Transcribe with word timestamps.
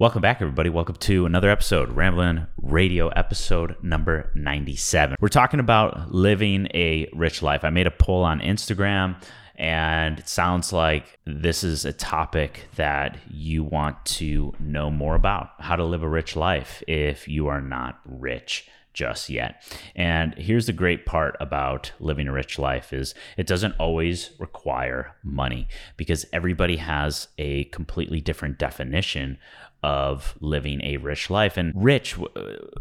Welcome 0.00 0.22
back, 0.22 0.40
everybody. 0.40 0.70
Welcome 0.70 0.94
to 0.94 1.26
another 1.26 1.50
episode, 1.50 1.90
Ramblin' 1.90 2.46
Radio, 2.56 3.08
episode 3.08 3.76
number 3.82 4.30
97. 4.34 5.16
We're 5.20 5.28
talking 5.28 5.60
about 5.60 6.10
living 6.10 6.68
a 6.72 7.06
rich 7.12 7.42
life. 7.42 7.64
I 7.64 7.68
made 7.68 7.86
a 7.86 7.90
poll 7.90 8.24
on 8.24 8.40
Instagram, 8.40 9.22
and 9.56 10.18
it 10.18 10.26
sounds 10.26 10.72
like 10.72 11.18
this 11.26 11.62
is 11.62 11.84
a 11.84 11.92
topic 11.92 12.68
that 12.76 13.18
you 13.30 13.62
want 13.62 14.02
to 14.06 14.54
know 14.58 14.90
more 14.90 15.16
about 15.16 15.50
how 15.58 15.76
to 15.76 15.84
live 15.84 16.02
a 16.02 16.08
rich 16.08 16.34
life 16.34 16.82
if 16.88 17.28
you 17.28 17.48
are 17.48 17.60
not 17.60 18.00
rich 18.06 18.70
just 18.92 19.28
yet. 19.28 19.62
And 19.94 20.34
here's 20.34 20.66
the 20.66 20.72
great 20.72 21.06
part 21.06 21.36
about 21.40 21.92
living 22.00 22.26
a 22.26 22.32
rich 22.32 22.58
life 22.58 22.92
is 22.92 23.14
it 23.36 23.46
doesn't 23.46 23.74
always 23.78 24.30
require 24.38 25.14
money 25.22 25.68
because 25.96 26.26
everybody 26.32 26.76
has 26.76 27.28
a 27.38 27.64
completely 27.64 28.20
different 28.20 28.58
definition 28.58 29.38
of 29.82 30.34
living 30.40 30.82
a 30.82 30.96
rich 30.98 31.30
life. 31.30 31.56
And 31.56 31.72
rich, 31.74 32.16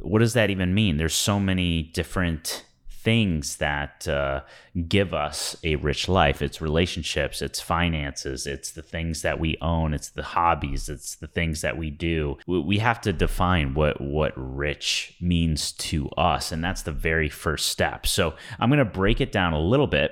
what 0.01 0.19
does 0.19 0.33
that 0.33 0.49
even 0.49 0.73
mean? 0.73 0.97
There's 0.97 1.15
so 1.15 1.39
many 1.39 1.83
different 1.83 2.65
things 3.01 3.57
that 3.57 4.07
uh, 4.09 4.41
give 4.87 5.13
us 5.13 5.55
a 5.63 5.77
rich 5.77 6.09
life. 6.09 6.41
It's 6.41 6.61
relationships, 6.61 7.41
it's 7.41 7.61
finances, 7.61 8.45
it's 8.45 8.71
the 8.71 8.81
things 8.81 9.21
that 9.21 9.39
we 9.39 9.57
own, 9.61 9.93
it's 9.93 10.09
the 10.09 10.23
hobbies, 10.23 10.89
it's 10.89 11.15
the 11.15 11.27
things 11.27 11.61
that 11.61 11.77
we 11.77 11.89
do. 11.89 12.37
We 12.45 12.79
have 12.79 12.99
to 13.01 13.13
define 13.13 13.73
what 13.73 14.01
what 14.01 14.33
rich 14.35 15.15
means 15.21 15.71
to 15.73 16.09
us, 16.09 16.51
and 16.51 16.63
that's 16.63 16.81
the 16.81 16.91
very 16.91 17.29
first 17.29 17.67
step. 17.67 18.05
So 18.05 18.35
I'm 18.59 18.69
going 18.69 18.79
to 18.79 18.85
break 18.85 19.21
it 19.21 19.31
down 19.31 19.53
a 19.53 19.61
little 19.61 19.87
bit 19.87 20.11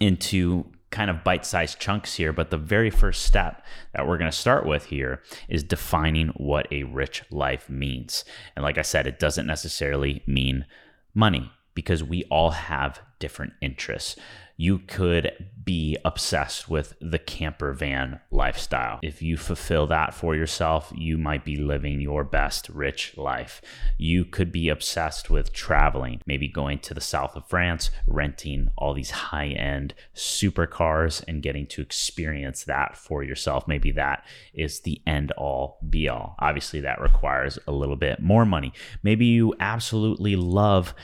into 0.00 0.64
kind 0.90 1.10
of 1.10 1.22
bite 1.24 1.46
sized 1.46 1.78
chunks 1.78 2.14
here, 2.16 2.32
but 2.32 2.50
the 2.50 2.56
very 2.56 2.90
first 2.90 3.22
step 3.22 3.64
that 3.94 4.06
we're 4.06 4.18
going 4.18 4.30
to 4.30 4.36
start 4.36 4.66
with 4.66 4.86
here 4.86 5.22
is 5.48 5.62
defining 5.62 6.28
what 6.36 6.70
a 6.72 6.82
rich 6.84 7.22
life 7.30 7.68
means. 7.70 8.24
And 8.56 8.64
like 8.64 8.78
I 8.78 8.82
said, 8.82 9.06
it 9.06 9.18
doesn't 9.18 9.46
necessarily 9.46 10.22
mean 10.26 10.66
money 11.14 11.50
because 11.74 12.02
we 12.02 12.24
all 12.24 12.50
have 12.50 13.00
different 13.18 13.52
interests 13.60 14.16
you 14.60 14.78
could 14.78 15.32
be 15.64 15.96
obsessed 16.04 16.68
with 16.68 16.92
the 17.00 17.18
camper 17.18 17.72
van 17.72 18.20
lifestyle. 18.30 18.98
If 19.02 19.22
you 19.22 19.38
fulfill 19.38 19.86
that 19.86 20.12
for 20.12 20.34
yourself, 20.34 20.92
you 20.94 21.16
might 21.16 21.46
be 21.46 21.56
living 21.56 21.98
your 21.98 22.24
best 22.24 22.68
rich 22.68 23.16
life. 23.16 23.62
You 23.96 24.26
could 24.26 24.52
be 24.52 24.68
obsessed 24.68 25.30
with 25.30 25.54
traveling, 25.54 26.20
maybe 26.26 26.46
going 26.46 26.78
to 26.80 26.92
the 26.92 27.00
south 27.00 27.36
of 27.36 27.48
France, 27.48 27.90
renting 28.06 28.70
all 28.76 28.92
these 28.92 29.10
high 29.10 29.48
end 29.48 29.94
supercars 30.14 31.24
and 31.26 31.42
getting 31.42 31.66
to 31.68 31.80
experience 31.80 32.64
that 32.64 32.98
for 32.98 33.22
yourself. 33.22 33.66
Maybe 33.66 33.92
that 33.92 34.26
is 34.52 34.80
the 34.80 35.00
end 35.06 35.32
all 35.38 35.78
be 35.88 36.06
all. 36.06 36.36
Obviously, 36.38 36.80
that 36.80 37.00
requires 37.00 37.58
a 37.66 37.72
little 37.72 37.96
bit 37.96 38.20
more 38.20 38.44
money. 38.44 38.74
Maybe 39.02 39.24
you 39.24 39.54
absolutely 39.58 40.36
love 40.36 40.94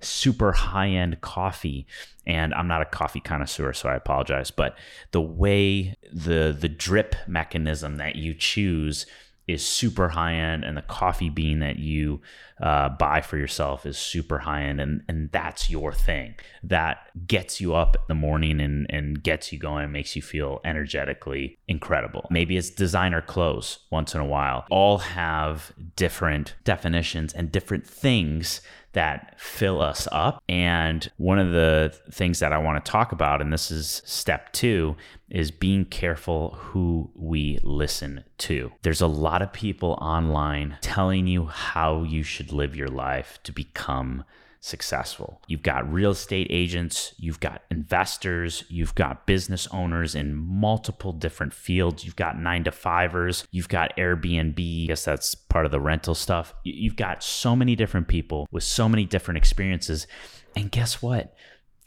super 0.00 0.52
high 0.52 0.88
end 0.88 1.20
coffee. 1.20 1.86
And 2.26 2.54
I'm 2.54 2.68
not 2.68 2.82
a 2.82 2.86
coffee 2.86 3.20
connoisseur, 3.20 3.72
so 3.72 3.88
I 3.88 3.94
apologize. 3.94 4.50
But 4.50 4.76
the 5.10 5.20
way 5.20 5.96
the 6.12 6.56
the 6.58 6.68
drip 6.68 7.16
mechanism 7.26 7.96
that 7.96 8.16
you 8.16 8.34
choose 8.34 9.06
is 9.48 9.66
super 9.66 10.10
high 10.10 10.34
end, 10.34 10.64
and 10.64 10.76
the 10.76 10.82
coffee 10.82 11.28
bean 11.28 11.58
that 11.60 11.78
you 11.78 12.20
uh, 12.60 12.88
buy 12.88 13.20
for 13.20 13.36
yourself 13.36 13.86
is 13.86 13.98
super 13.98 14.38
high 14.38 14.62
end, 14.62 14.80
and 14.80 15.02
and 15.08 15.30
that's 15.32 15.70
your 15.70 15.92
thing. 15.92 16.34
That 16.62 16.98
gets 17.26 17.60
you 17.60 17.74
up 17.74 17.96
in 17.96 18.02
the 18.08 18.14
morning 18.14 18.60
and 18.60 18.86
and 18.90 19.22
gets 19.22 19.52
you 19.52 19.58
going, 19.58 19.84
and 19.84 19.92
makes 19.92 20.14
you 20.14 20.22
feel 20.22 20.60
energetically 20.64 21.58
incredible. 21.66 22.28
Maybe 22.30 22.56
it's 22.56 22.70
designer 22.70 23.22
clothes 23.22 23.80
once 23.90 24.14
in 24.14 24.20
a 24.20 24.26
while. 24.26 24.66
All 24.70 24.98
have 24.98 25.72
different 25.96 26.54
definitions 26.64 27.32
and 27.32 27.50
different 27.50 27.86
things 27.86 28.60
that 28.92 29.38
fill 29.38 29.80
us 29.80 30.08
up. 30.10 30.42
And 30.48 31.10
one 31.16 31.38
of 31.38 31.52
the 31.52 31.94
things 32.10 32.40
that 32.40 32.52
I 32.52 32.58
want 32.58 32.84
to 32.84 32.90
talk 32.90 33.12
about, 33.12 33.40
and 33.40 33.52
this 33.52 33.70
is 33.70 34.02
step 34.04 34.52
two, 34.52 34.96
is 35.28 35.50
being 35.50 35.84
careful 35.84 36.50
who 36.58 37.10
we 37.14 37.58
listen 37.62 38.24
to. 38.38 38.72
There's 38.82 39.00
a 39.00 39.06
lot 39.06 39.42
of 39.42 39.52
people 39.52 39.98
online 40.00 40.78
telling 40.80 41.26
you 41.26 41.46
how 41.46 42.02
you 42.02 42.22
should 42.22 42.52
live 42.52 42.74
your 42.74 42.88
life 42.88 43.38
to 43.44 43.52
become 43.52 44.24
successful. 44.60 45.40
You've 45.46 45.62
got 45.62 45.90
real 45.90 46.10
estate 46.10 46.46
agents, 46.50 47.14
you've 47.16 47.40
got 47.40 47.62
investors, 47.70 48.64
you've 48.68 48.94
got 48.94 49.26
business 49.26 49.66
owners 49.72 50.14
in 50.14 50.36
multiple 50.36 51.12
different 51.12 51.54
fields. 51.54 52.04
You've 52.04 52.16
got 52.16 52.38
nine 52.38 52.64
to 52.64 52.70
fivers, 52.70 53.46
you've 53.50 53.68
got 53.68 53.96
Airbnb. 53.96 54.84
I 54.84 54.86
guess 54.86 55.04
that's 55.04 55.34
part 55.34 55.64
of 55.64 55.72
the 55.72 55.80
rental 55.80 56.14
stuff. 56.14 56.54
You've 56.62 56.96
got 56.96 57.22
so 57.22 57.56
many 57.56 57.74
different 57.74 58.06
people 58.06 58.46
with 58.50 58.62
so 58.62 58.88
many 58.88 59.06
different 59.06 59.38
experiences. 59.38 60.06
And 60.54 60.70
guess 60.70 61.00
what? 61.00 61.34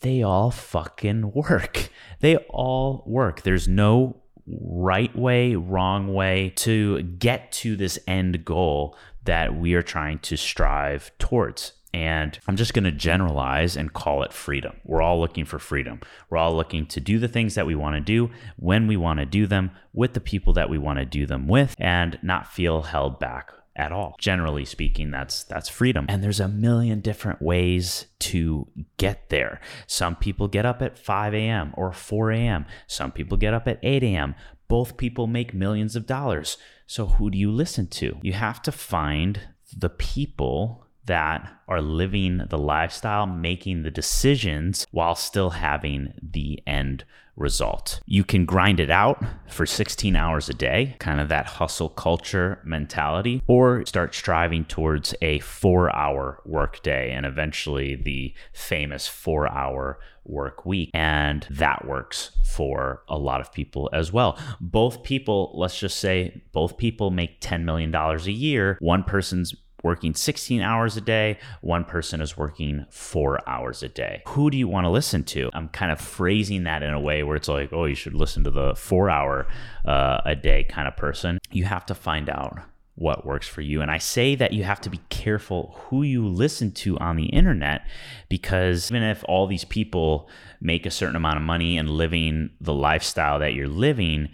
They 0.01 0.21
all 0.21 0.51
fucking 0.51 1.31
work. 1.31 1.89
They 2.19 2.37
all 2.37 3.03
work. 3.05 3.41
There's 3.41 3.67
no 3.67 4.21
right 4.47 5.13
way, 5.13 5.55
wrong 5.55 6.13
way 6.13 6.53
to 6.55 7.01
get 7.01 7.51
to 7.51 7.75
this 7.75 7.99
end 8.07 8.45
goal 8.45 8.97
that 9.25 9.55
we 9.57 9.73
are 9.73 9.81
trying 9.81 10.19
to 10.19 10.37
strive 10.37 11.11
towards. 11.17 11.73
And 11.93 12.39
I'm 12.47 12.55
just 12.55 12.73
going 12.73 12.85
to 12.85 12.91
generalize 12.91 13.77
and 13.77 13.93
call 13.93 14.23
it 14.23 14.33
freedom. 14.33 14.77
We're 14.83 15.01
all 15.01 15.19
looking 15.19 15.45
for 15.45 15.59
freedom. 15.59 16.01
We're 16.29 16.39
all 16.39 16.55
looking 16.55 16.87
to 16.87 16.99
do 16.99 17.19
the 17.19 17.27
things 17.27 17.55
that 17.55 17.67
we 17.67 17.75
want 17.75 17.95
to 17.95 18.01
do 18.01 18.31
when 18.57 18.87
we 18.87 18.97
want 18.97 19.19
to 19.19 19.25
do 19.25 19.45
them 19.45 19.71
with 19.93 20.13
the 20.13 20.19
people 20.19 20.53
that 20.53 20.69
we 20.69 20.77
want 20.77 20.99
to 20.99 21.05
do 21.05 21.25
them 21.25 21.47
with 21.47 21.75
and 21.77 22.17
not 22.23 22.51
feel 22.51 22.83
held 22.83 23.19
back 23.19 23.51
at 23.75 23.91
all. 23.91 24.15
Generally 24.19 24.65
speaking, 24.65 25.11
that's 25.11 25.43
that's 25.43 25.69
freedom. 25.69 26.05
And 26.09 26.23
there's 26.23 26.39
a 26.39 26.47
million 26.47 26.99
different 26.99 27.41
ways 27.41 28.07
to 28.19 28.67
get 28.97 29.29
there. 29.29 29.59
Some 29.87 30.15
people 30.15 30.47
get 30.47 30.65
up 30.65 30.81
at 30.81 30.97
5 30.97 31.33
a.m. 31.33 31.73
or 31.75 31.91
4 31.91 32.31
a.m. 32.31 32.65
Some 32.87 33.11
people 33.11 33.37
get 33.37 33.53
up 33.53 33.67
at 33.67 33.79
8 33.83 34.03
a.m. 34.03 34.35
Both 34.67 34.97
people 34.97 35.27
make 35.27 35.53
millions 35.53 35.95
of 35.95 36.05
dollars. 36.05 36.57
So 36.85 37.07
who 37.07 37.29
do 37.29 37.37
you 37.37 37.51
listen 37.51 37.87
to? 37.87 38.17
You 38.21 38.33
have 38.33 38.61
to 38.63 38.71
find 38.71 39.39
the 39.75 39.89
people 39.89 40.82
that 41.05 41.51
are 41.67 41.81
living 41.81 42.41
the 42.49 42.57
lifestyle, 42.57 43.25
making 43.25 43.83
the 43.83 43.91
decisions 43.91 44.87
while 44.91 45.15
still 45.15 45.51
having 45.51 46.13
the 46.21 46.61
end 46.65 47.03
result. 47.35 47.99
You 48.05 48.23
can 48.23 48.45
grind 48.45 48.79
it 48.79 48.91
out 48.91 49.23
for 49.49 49.65
16 49.65 50.15
hours 50.15 50.49
a 50.49 50.53
day, 50.53 50.95
kind 50.99 51.19
of 51.19 51.29
that 51.29 51.47
hustle 51.47 51.89
culture 51.89 52.59
mentality, 52.63 53.41
or 53.47 53.85
start 53.85 54.13
striving 54.13 54.65
towards 54.65 55.15
a 55.21 55.39
four 55.39 55.93
hour 55.95 56.41
work 56.45 56.83
day 56.83 57.11
and 57.11 57.25
eventually 57.25 57.95
the 57.95 58.33
famous 58.53 59.07
four 59.07 59.51
hour 59.51 59.99
work 60.25 60.65
week. 60.65 60.89
And 60.93 61.45
that 61.49 61.85
works 61.85 62.31
for 62.45 63.03
a 63.09 63.17
lot 63.17 63.41
of 63.41 63.51
people 63.51 63.89
as 63.91 64.13
well. 64.13 64.37
Both 64.61 65.03
people, 65.03 65.51
let's 65.55 65.77
just 65.77 65.99
say, 65.99 66.41
both 66.51 66.77
people 66.77 67.11
make 67.11 67.41
$10 67.41 67.63
million 67.63 67.93
a 67.93 68.17
year. 68.29 68.77
One 68.79 69.03
person's 69.03 69.53
working 69.83 70.15
16 70.15 70.61
hours 70.61 70.97
a 70.97 71.01
day, 71.01 71.37
one 71.61 71.83
person 71.83 72.21
is 72.21 72.37
working 72.37 72.85
four 72.89 73.47
hours 73.47 73.83
a 73.83 73.89
day. 73.89 74.23
Who 74.27 74.49
do 74.49 74.57
you 74.57 74.67
want 74.67 74.85
to 74.85 74.89
listen 74.89 75.23
to? 75.25 75.49
I'm 75.53 75.69
kind 75.69 75.91
of 75.91 75.99
phrasing 75.99 76.63
that 76.63 76.81
in 76.81 76.93
a 76.93 76.99
way 76.99 77.21
where 77.21 77.35
it's 77.35 77.49
like, 77.49 77.71
oh, 77.73 77.85
you 77.85 77.95
should 77.95 78.15
listen 78.15 78.43
to 78.45 78.51
the 78.51 78.75
four 78.75 79.09
hour 79.09 79.45
uh, 79.85 80.21
a 80.25 80.35
day 80.35 80.63
kind 80.63 80.87
of 80.87 80.95
person. 80.97 81.39
You 81.51 81.65
have 81.65 81.85
to 81.87 81.93
find 81.93 82.29
out 82.29 82.59
what 82.95 83.25
works 83.25 83.47
for 83.47 83.61
you. 83.61 83.81
And 83.81 83.89
I 83.89 83.97
say 83.97 84.35
that 84.35 84.53
you 84.53 84.63
have 84.63 84.79
to 84.81 84.89
be 84.89 84.99
careful 85.09 85.75
who 85.85 86.03
you 86.03 86.27
listen 86.27 86.71
to 86.73 86.97
on 86.99 87.15
the 87.15 87.25
internet 87.25 87.87
because 88.29 88.91
even 88.91 89.03
if 89.03 89.23
all 89.27 89.47
these 89.47 89.65
people 89.65 90.29
make 90.61 90.85
a 90.85 90.91
certain 90.91 91.15
amount 91.15 91.37
of 91.37 91.43
money 91.43 91.77
and 91.77 91.89
living 91.89 92.51
the 92.61 92.73
lifestyle 92.73 93.39
that 93.39 93.53
you're 93.53 93.67
living, 93.67 94.29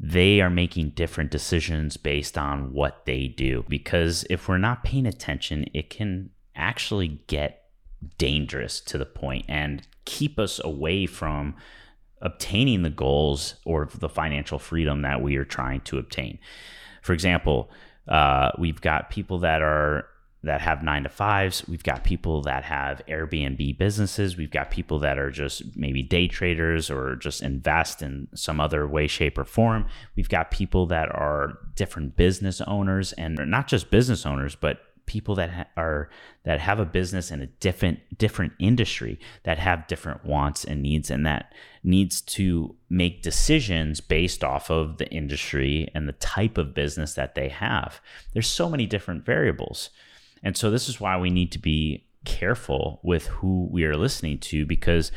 they 0.00 0.40
are 0.40 0.50
making 0.50 0.90
different 0.90 1.30
decisions 1.30 1.96
based 1.96 2.38
on 2.38 2.72
what 2.72 3.04
they 3.04 3.26
do. 3.28 3.64
Because 3.68 4.24
if 4.30 4.48
we're 4.48 4.58
not 4.58 4.84
paying 4.84 5.06
attention, 5.06 5.66
it 5.74 5.90
can 5.90 6.30
actually 6.54 7.20
get 7.26 7.64
dangerous 8.16 8.80
to 8.80 8.98
the 8.98 9.06
point 9.06 9.44
and 9.48 9.86
keep 10.04 10.38
us 10.38 10.60
away 10.62 11.06
from 11.06 11.56
obtaining 12.20 12.82
the 12.82 12.90
goals 12.90 13.56
or 13.64 13.88
the 13.98 14.08
financial 14.08 14.58
freedom 14.58 15.02
that 15.02 15.20
we 15.20 15.36
are 15.36 15.44
trying 15.44 15.80
to 15.80 15.98
obtain. 15.98 16.38
For 17.02 17.12
example, 17.12 17.70
uh, 18.06 18.50
we've 18.58 18.80
got 18.80 19.10
people 19.10 19.38
that 19.40 19.62
are 19.62 20.06
that 20.42 20.60
have 20.60 20.82
nine 20.82 21.02
to 21.02 21.08
fives. 21.08 21.66
We've 21.66 21.82
got 21.82 22.04
people 22.04 22.42
that 22.42 22.64
have 22.64 23.02
Airbnb 23.08 23.76
businesses. 23.76 24.36
We've 24.36 24.50
got 24.50 24.70
people 24.70 25.00
that 25.00 25.18
are 25.18 25.30
just 25.30 25.76
maybe 25.76 26.02
day 26.02 26.28
traders 26.28 26.90
or 26.90 27.16
just 27.16 27.42
invest 27.42 28.02
in 28.02 28.28
some 28.34 28.60
other 28.60 28.86
way, 28.86 29.08
shape, 29.08 29.36
or 29.36 29.44
form. 29.44 29.86
We've 30.14 30.28
got 30.28 30.50
people 30.50 30.86
that 30.86 31.12
are 31.12 31.58
different 31.74 32.16
business 32.16 32.60
owners 32.60 33.12
and 33.14 33.38
not 33.46 33.66
just 33.66 33.90
business 33.90 34.24
owners, 34.24 34.54
but 34.54 34.80
people 35.08 35.34
that 35.34 35.50
ha- 35.50 35.66
are 35.76 36.08
that 36.44 36.60
have 36.60 36.78
a 36.78 36.84
business 36.84 37.32
in 37.32 37.40
a 37.40 37.46
different 37.46 37.98
different 38.16 38.52
industry 38.60 39.18
that 39.42 39.58
have 39.58 39.88
different 39.88 40.24
wants 40.24 40.64
and 40.64 40.82
needs 40.82 41.10
and 41.10 41.26
that 41.26 41.52
needs 41.82 42.20
to 42.20 42.76
make 42.90 43.22
decisions 43.22 44.00
based 44.00 44.44
off 44.44 44.70
of 44.70 44.98
the 44.98 45.08
industry 45.10 45.88
and 45.94 46.06
the 46.06 46.12
type 46.12 46.58
of 46.58 46.74
business 46.74 47.14
that 47.14 47.34
they 47.34 47.48
have 47.48 48.00
there's 48.34 48.46
so 48.46 48.68
many 48.68 48.86
different 48.86 49.24
variables 49.24 49.90
and 50.42 50.56
so 50.56 50.70
this 50.70 50.88
is 50.88 51.00
why 51.00 51.16
we 51.16 51.30
need 51.30 51.52
to 51.52 51.58
be 51.58 52.06
careful 52.24 53.00
with 53.02 53.26
who 53.26 53.68
we 53.70 53.84
are 53.84 53.96
listening 53.96 54.38
to 54.38 54.66
because 54.66 55.12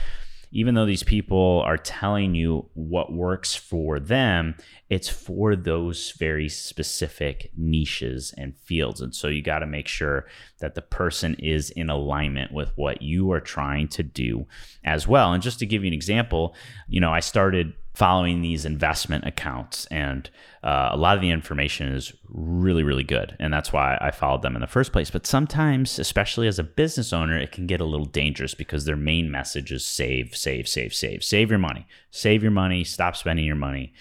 even 0.52 0.76
though 0.76 0.86
these 0.86 1.04
people 1.04 1.64
are 1.66 1.78
telling 1.78 2.36
you 2.36 2.70
what 2.74 3.14
works 3.14 3.56
for 3.56 4.00
them, 4.00 4.56
it's 4.90 5.08
for 5.08 5.56
those 5.56 6.12
very 6.12 6.50
specific 6.50 7.50
niches 7.56 8.34
and 8.38 8.58
fields. 8.58 9.00
And 9.00 9.16
so 9.16 9.30
you 9.30 9.42
got 9.42 9.60
to 9.60 9.66
make 9.66 9.88
sure 9.88 10.28
that 10.60 10.76
the 10.76 10.82
person 10.82 11.36
is 11.36 11.70
in 11.70 11.90
alignment 11.90 12.52
with 12.52 12.74
what 12.76 13.02
you 13.02 13.32
are 13.32 13.40
trying 13.40 13.88
to 13.90 14.04
do 14.04 14.46
as 14.84 15.08
well. 15.08 15.32
And 15.32 15.42
just 15.42 15.60
to 15.60 15.66
give 15.66 15.84
you 15.84 15.88
an 15.88 15.94
example, 15.94 16.54
you 16.88 17.00
know, 17.00 17.14
I 17.14 17.22
started 17.22 17.74
following 17.94 18.42
these 18.42 18.64
investment 18.64 19.26
accounts 19.26 19.86
and 19.88 20.30
uh, 20.64 20.90
a 20.92 20.98
lot 20.98 21.16
of 21.16 21.22
the 21.22 21.30
information 21.30 21.90
is 21.90 22.14
really 22.30 22.84
really 22.84 23.04
good 23.04 23.36
and 23.40 23.54
that's 23.54 23.74
why 23.74 23.98
i 24.00 24.10
followed 24.10 24.42
them 24.42 24.56
in 24.56 24.62
the 24.62 24.68
first 24.68 24.92
place. 24.92 25.12
But 25.12 25.28
sometimes 25.28 26.00
especially 26.00 26.48
as 26.48 26.58
a 26.58 26.64
business 26.64 27.12
owner 27.12 27.38
it 27.38 27.52
can 27.52 27.68
get 27.68 27.82
a 27.82 27.86
little 27.86 28.06
dangerous 28.06 28.54
because 28.54 28.86
their 28.86 28.96
main 28.96 29.30
message 29.30 29.72
is 29.72 29.86
save 29.86 30.36
save 30.36 30.68
save 30.68 30.94
save. 30.94 31.24
Save 31.24 31.50
your 31.50 31.60
money. 31.60 31.86
Save 32.12 32.42
your 32.42 32.52
money. 32.52 32.84
Stop 32.84 33.16
spending 33.16 33.46
your 33.46 33.56
money 33.56 33.94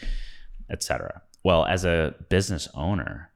etc 0.68 1.22
well 1.42 1.64
as 1.64 1.84
a 1.84 2.14
business 2.28 2.68
owner 2.74 3.30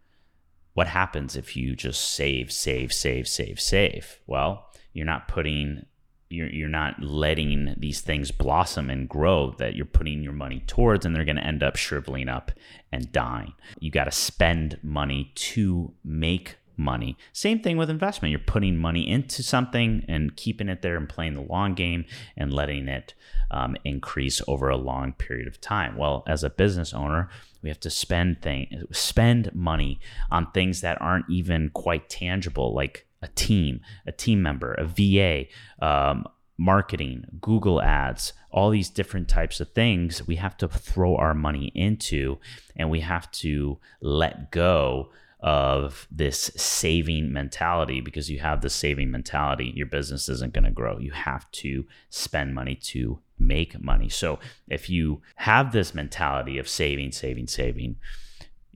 what 0.75 0.87
happens 0.89 1.37
if 1.37 1.57
you 1.57 1.75
just 1.75 2.15
save 2.15 2.53
save 2.53 2.93
save 2.93 3.27
save 3.27 3.61
save? 3.61 4.19
Well 4.27 4.67
you're 4.93 5.07
not 5.07 5.29
putting 5.29 5.87
you're, 6.31 6.49
you're 6.49 6.69
not 6.69 7.03
letting 7.03 7.75
these 7.77 8.01
things 8.01 8.31
blossom 8.31 8.91
and 8.91 9.09
grow 9.09 9.55
that 9.59 9.75
you're 9.75 9.87
putting 9.87 10.23
your 10.23 10.33
money 10.33 10.63
towards 10.67 11.05
and 11.05 11.15
they're 11.15 11.25
going 11.25 11.37
to 11.37 11.47
end 11.47 11.63
up 11.63 11.77
shriveling 11.77 12.29
up 12.29 12.51
and 12.93 13.13
dying. 13.13 13.53
You 13.81 13.91
got 13.91 14.05
to 14.05 14.11
spend 14.11 14.79
money 14.83 15.33
to 15.35 15.93
make 16.05 16.57
money. 16.77 17.17
Same 17.33 17.61
thing 17.61 17.77
with 17.77 17.89
investment. 17.89 18.31
You're 18.31 18.41
putting 18.41 18.77
money 18.77 19.09
into 19.09 19.43
something 19.43 20.05
and 20.09 20.35
keeping 20.37 20.69
it 20.69 20.83
there 20.83 20.97
and 20.97 21.09
playing 21.09 21.35
the 21.35 21.43
long 21.43 21.75
game 21.75 22.05
and 22.37 22.53
letting 22.53 22.89
it 22.89 23.15
um, 23.51 23.77
increase 23.85 24.43
over 24.49 24.69
a 24.69 24.77
long 24.77 25.13
period 25.13 25.47
of 25.47 25.61
time. 25.61 25.97
Well 25.97 26.25
as 26.27 26.43
a 26.43 26.51
business 26.51 26.93
owner 26.93 27.31
we 27.65 27.71
have 27.71 27.81
to 27.81 27.91
spend 27.91 28.43
thing 28.43 28.85
spend 28.93 29.53
money 29.55 29.99
on 30.31 30.51
things 30.53 30.83
that 30.83 31.01
aren't 31.01 31.25
even 31.31 31.71
quite 31.71 32.11
tangible 32.11 32.75
like 32.75 33.07
a 33.25 33.29
team, 33.29 33.81
a 34.07 34.13
team 34.13 34.43
member, 34.43 34.75
a 34.75 34.85
VA, 34.85 35.47
um, 35.81 36.27
marketing, 36.59 37.25
Google 37.41 37.83
ads, 37.83 38.33
all 38.51 38.71
these 38.71 38.91
different 38.91 39.29
types 39.29 39.59
of 39.59 39.73
things 39.73 40.25
we 40.27 40.37
have 40.37 40.57
to 40.59 40.69
throw 40.69 41.17
our 41.17 41.35
money 41.35 41.73
into 41.75 42.39
and 42.77 42.91
we 42.91 43.01
have 43.01 43.29
to 43.33 43.79
let 44.01 44.53
go 44.53 45.11
of 45.41 46.07
this 46.11 46.51
saving 46.57 47.33
mentality 47.33 48.01
because 48.01 48.31
you 48.31 48.39
have 48.39 48.61
the 48.61 48.71
saving 48.71 49.11
mentality 49.11 49.73
your 49.75 49.87
business 49.87 50.29
isn't 50.29 50.55
going 50.55 50.65
to 50.65 50.71
grow. 50.71 50.99
You 50.99 51.11
have 51.11 51.51
to 51.53 51.85
spend 52.09 52.55
money 52.55 52.77
to 52.77 53.19
make 53.39 53.83
money. 53.83 54.09
So 54.09 54.39
if 54.69 54.89
you 54.89 55.21
have 55.37 55.73
this 55.73 55.93
mentality 55.93 56.57
of 56.59 56.69
saving 56.69 57.13
saving 57.13 57.49
saving 57.49 57.97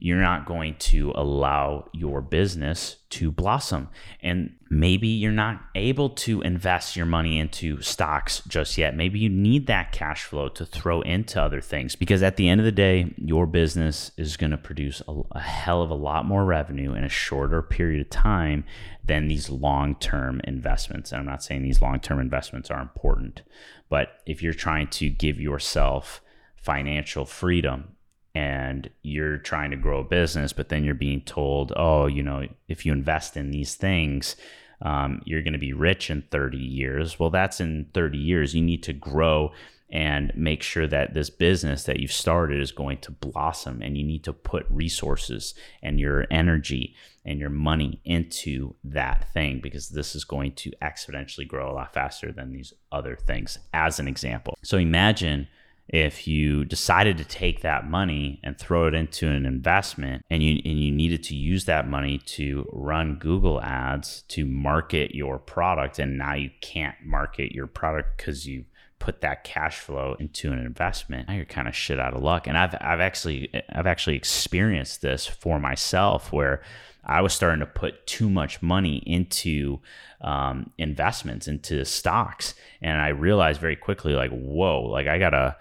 you're 0.01 0.21
not 0.21 0.45
going 0.45 0.75
to 0.79 1.11
allow 1.13 1.89
your 1.91 2.21
business 2.21 2.95
to 3.09 3.29
blossom. 3.31 3.89
And 4.21 4.55
maybe 4.69 5.09
you're 5.09 5.31
not 5.31 5.61
able 5.75 6.11
to 6.11 6.41
invest 6.41 6.95
your 6.95 7.05
money 7.05 7.37
into 7.37 7.81
stocks 7.81 8.41
just 8.47 8.77
yet. 8.77 8.95
Maybe 8.95 9.19
you 9.19 9.27
need 9.27 9.67
that 9.67 9.91
cash 9.91 10.23
flow 10.23 10.47
to 10.49 10.65
throw 10.65 11.01
into 11.01 11.41
other 11.41 11.59
things 11.59 11.97
because 11.97 12.23
at 12.23 12.37
the 12.37 12.47
end 12.47 12.61
of 12.61 12.65
the 12.65 12.71
day, 12.71 13.13
your 13.17 13.45
business 13.45 14.11
is 14.15 14.37
going 14.37 14.51
to 14.51 14.57
produce 14.57 15.01
a, 15.05 15.21
a 15.31 15.41
hell 15.41 15.81
of 15.81 15.89
a 15.89 15.95
lot 15.95 16.25
more 16.25 16.45
revenue 16.45 16.93
in 16.93 17.03
a 17.03 17.09
shorter 17.09 17.61
period 17.61 17.99
of 17.99 18.09
time 18.09 18.63
than 19.03 19.27
these 19.27 19.49
long 19.49 19.95
term 19.95 20.39
investments. 20.45 21.11
And 21.11 21.19
I'm 21.19 21.25
not 21.25 21.43
saying 21.43 21.63
these 21.63 21.81
long 21.81 21.99
term 21.99 22.21
investments 22.21 22.71
are 22.71 22.81
important, 22.81 23.41
but 23.89 24.21
if 24.25 24.41
you're 24.41 24.53
trying 24.53 24.87
to 24.91 25.09
give 25.09 25.41
yourself 25.41 26.21
financial 26.55 27.25
freedom 27.25 27.95
and 28.35 28.89
you're 29.01 29.37
trying 29.37 29.71
to 29.71 29.77
grow 29.77 29.99
a 29.99 30.03
business, 30.03 30.53
but 30.53 30.69
then 30.69 30.83
you're 30.83 30.93
being 30.93 31.21
told, 31.21 31.73
oh, 31.75 32.05
you 32.05 32.23
know, 32.23 32.47
if 32.67 32.85
you 32.85 32.91
invest 32.91 33.35
in 33.35 33.51
these 33.51 33.75
things, 33.75 34.35
um, 34.81 35.21
you're 35.25 35.41
going 35.41 35.53
to 35.53 35.59
be 35.59 35.73
rich 35.73 36.09
in 36.09 36.23
30 36.31 36.57
years. 36.57 37.19
Well, 37.19 37.29
that's 37.29 37.59
in 37.59 37.87
30 37.93 38.17
years. 38.17 38.55
You 38.55 38.61
need 38.61 38.83
to 38.83 38.93
grow 38.93 39.51
and 39.91 40.31
make 40.35 40.61
sure 40.61 40.87
that 40.87 41.13
this 41.13 41.29
business 41.29 41.83
that 41.83 41.99
you've 41.99 42.11
started 42.11 42.61
is 42.61 42.71
going 42.71 42.99
to 42.99 43.11
blossom 43.11 43.81
and 43.81 43.97
you 43.97 44.03
need 44.03 44.23
to 44.23 44.33
put 44.33 44.65
resources 44.69 45.55
and 45.81 45.99
your 45.99 46.25
energy 46.29 46.95
and 47.25 47.39
your 47.39 47.49
money 47.49 47.99
into 48.05 48.75
that 48.83 49.31
thing 49.33 49.59
because 49.61 49.89
this 49.89 50.15
is 50.15 50.23
going 50.23 50.51
to 50.53 50.71
exponentially 50.81 51.47
grow 51.47 51.71
a 51.71 51.73
lot 51.73 51.93
faster 51.93 52.31
than 52.31 52.51
these 52.51 52.73
other 52.91 53.15
things 53.15 53.57
as 53.73 53.99
an 53.99 54.07
example 54.07 54.55
so 54.61 54.77
imagine 54.77 55.47
if 55.89 56.27
you 56.27 56.63
decided 56.63 57.17
to 57.17 57.25
take 57.25 57.61
that 57.61 57.89
money 57.89 58.39
and 58.43 58.57
throw 58.57 58.87
it 58.87 58.93
into 58.93 59.27
an 59.27 59.45
investment 59.45 60.23
and 60.29 60.43
you 60.43 60.61
and 60.63 60.79
you 60.79 60.91
needed 60.91 61.23
to 61.23 61.35
use 61.35 61.65
that 61.65 61.87
money 61.87 62.19
to 62.19 62.67
run 62.71 63.15
Google 63.15 63.59
ads 63.61 64.21
to 64.29 64.45
market 64.45 65.15
your 65.15 65.39
product 65.39 65.97
and 65.97 66.17
now 66.17 66.35
you 66.35 66.51
can't 66.61 66.95
market 67.03 67.51
your 67.51 67.65
product 67.65 68.17
because 68.17 68.47
you 68.47 68.65
put 68.99 69.21
that 69.21 69.43
cash 69.43 69.79
flow 69.79 70.15
into 70.19 70.51
an 70.51 70.59
investment 70.59 71.27
now 71.27 71.33
you're 71.33 71.45
kind 71.45 71.67
of 71.67 71.75
shit 71.75 71.99
out 71.99 72.13
of 72.13 72.21
luck. 72.21 72.45
And 72.45 72.55
I've 72.57 72.75
I've 72.79 72.99
actually 72.99 73.49
I've 73.69 73.87
actually 73.87 74.15
experienced 74.15 75.01
this 75.01 75.25
for 75.25 75.59
myself 75.59 76.31
where 76.31 76.61
I 77.03 77.21
was 77.21 77.33
starting 77.33 77.61
to 77.61 77.65
put 77.65 78.05
too 78.05 78.29
much 78.29 78.61
money 78.61 78.97
into 79.07 79.79
um, 80.21 80.69
investments 80.77 81.47
into 81.47 81.83
stocks. 81.85 82.53
And 82.81 83.01
I 83.01 83.07
realized 83.07 83.59
very 83.59 83.75
quickly 83.75 84.13
like 84.13 84.29
whoa 84.29 84.81
like 84.83 85.07
I 85.07 85.17
gotta 85.17 85.55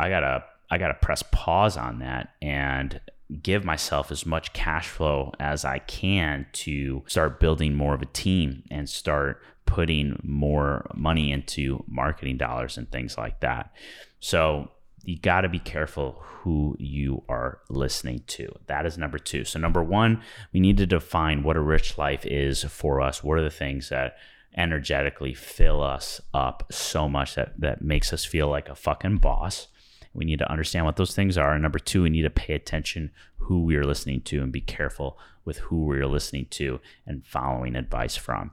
I 0.00 0.08
gotta 0.10 0.44
I 0.70 0.78
gotta 0.78 0.94
press 0.94 1.22
pause 1.30 1.76
on 1.76 1.98
that 2.00 2.30
and 2.40 3.00
give 3.42 3.64
myself 3.64 4.10
as 4.10 4.26
much 4.26 4.52
cash 4.52 4.88
flow 4.88 5.32
as 5.38 5.64
I 5.64 5.78
can 5.80 6.46
to 6.52 7.02
start 7.06 7.38
building 7.38 7.74
more 7.74 7.94
of 7.94 8.02
a 8.02 8.06
team 8.06 8.64
and 8.70 8.88
start 8.88 9.40
putting 9.66 10.18
more 10.24 10.90
money 10.94 11.30
into 11.30 11.84
marketing 11.86 12.36
dollars 12.36 12.76
and 12.76 12.90
things 12.90 13.16
like 13.16 13.40
that. 13.40 13.72
So 14.18 14.70
you 15.04 15.18
got 15.18 15.42
to 15.42 15.48
be 15.48 15.58
careful 15.58 16.18
who 16.20 16.76
you 16.78 17.22
are 17.28 17.60
listening 17.68 18.22
to. 18.26 18.52
That 18.66 18.84
is 18.84 18.98
number 18.98 19.18
two. 19.18 19.44
So, 19.44 19.58
number 19.58 19.82
one, 19.82 20.22
we 20.52 20.60
need 20.60 20.76
to 20.78 20.86
define 20.86 21.42
what 21.42 21.56
a 21.56 21.60
rich 21.60 21.96
life 21.96 22.26
is 22.26 22.64
for 22.64 23.00
us. 23.00 23.24
What 23.24 23.38
are 23.38 23.42
the 23.42 23.50
things 23.50 23.88
that 23.88 24.16
energetically 24.56 25.32
fill 25.32 25.82
us 25.82 26.20
up 26.34 26.66
so 26.70 27.08
much 27.08 27.34
that, 27.36 27.58
that 27.60 27.82
makes 27.82 28.12
us 28.12 28.24
feel 28.24 28.48
like 28.48 28.68
a 28.68 28.74
fucking 28.74 29.18
boss? 29.18 29.68
We 30.12 30.24
need 30.24 30.40
to 30.40 30.50
understand 30.50 30.86
what 30.86 30.96
those 30.96 31.14
things 31.14 31.38
are. 31.38 31.52
And 31.52 31.62
number 31.62 31.78
two, 31.78 32.02
we 32.02 32.10
need 32.10 32.22
to 32.22 32.30
pay 32.30 32.54
attention 32.54 33.10
who 33.36 33.62
we 33.62 33.76
are 33.76 33.84
listening 33.84 34.22
to 34.22 34.42
and 34.42 34.52
be 34.52 34.60
careful 34.60 35.18
with 35.44 35.58
who 35.58 35.86
we 35.86 35.98
are 35.98 36.06
listening 36.06 36.46
to 36.50 36.80
and 37.06 37.26
following 37.26 37.76
advice 37.76 38.16
from. 38.16 38.52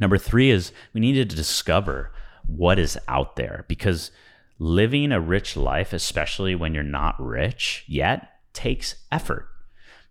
Number 0.00 0.18
three 0.18 0.50
is 0.50 0.72
we 0.92 1.00
need 1.00 1.14
to 1.14 1.24
discover 1.24 2.12
what 2.46 2.78
is 2.78 2.98
out 3.08 3.36
there 3.36 3.64
because 3.68 4.10
living 4.58 5.12
a 5.12 5.20
rich 5.20 5.56
life, 5.56 5.92
especially 5.92 6.54
when 6.54 6.74
you're 6.74 6.82
not 6.82 7.14
rich 7.18 7.84
yet, 7.86 8.30
takes 8.52 8.96
effort 9.12 9.48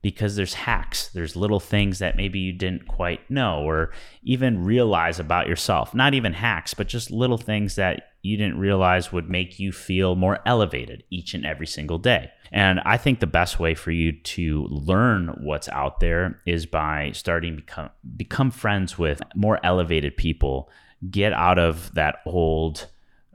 because 0.01 0.36
there's 0.36 0.53
hacks, 0.53 1.10
there's 1.10 1.36
little 1.36 1.60
things 1.60 2.00
that 2.00 2.15
maybe 2.15 2.39
you 2.39 2.53
didn't 2.53 2.88
quite 2.88 3.29
know 3.29 3.63
or 3.63 3.91
even 4.24 4.63
realize 4.63 5.19
about 5.19 5.48
yourself. 5.48 5.93
Not 5.93 6.13
even 6.13 6.34
hacks, 6.34 6.74
but 6.74 6.88
just 6.88 7.12
little 7.12 7.38
things 7.38 7.75
that 7.75 8.12
you 8.27 8.38
didn't 8.38 8.60
realize 8.60 9.12
would 9.12 9.29
make 9.29 9.60
you 9.60 9.72
feel 9.72 10.15
more 10.15 10.39
elevated 10.46 11.03
each 11.10 11.34
and 11.34 11.46
every 11.46 11.67
single 11.67 11.98
day. 11.98 12.29
And 12.51 12.79
I 12.86 12.98
think 12.98 13.19
the 13.19 13.27
best 13.27 13.60
way 13.60 13.74
for 13.74 13.91
you 13.91 14.12
to 14.12 14.67
learn 14.69 15.29
what's 15.41 15.69
out 15.69 16.00
there 16.00 16.41
is 16.46 16.65
by 16.65 17.12
starting 17.13 17.55
become 17.57 17.89
become 18.15 18.51
friends 18.51 18.98
with 18.98 19.22
more 19.36 19.60
elevated 19.63 20.17
people. 20.17 20.69
Get 21.10 21.34
out 21.34 21.60
of 21.60 21.93
that 21.93 22.17
old 22.25 22.88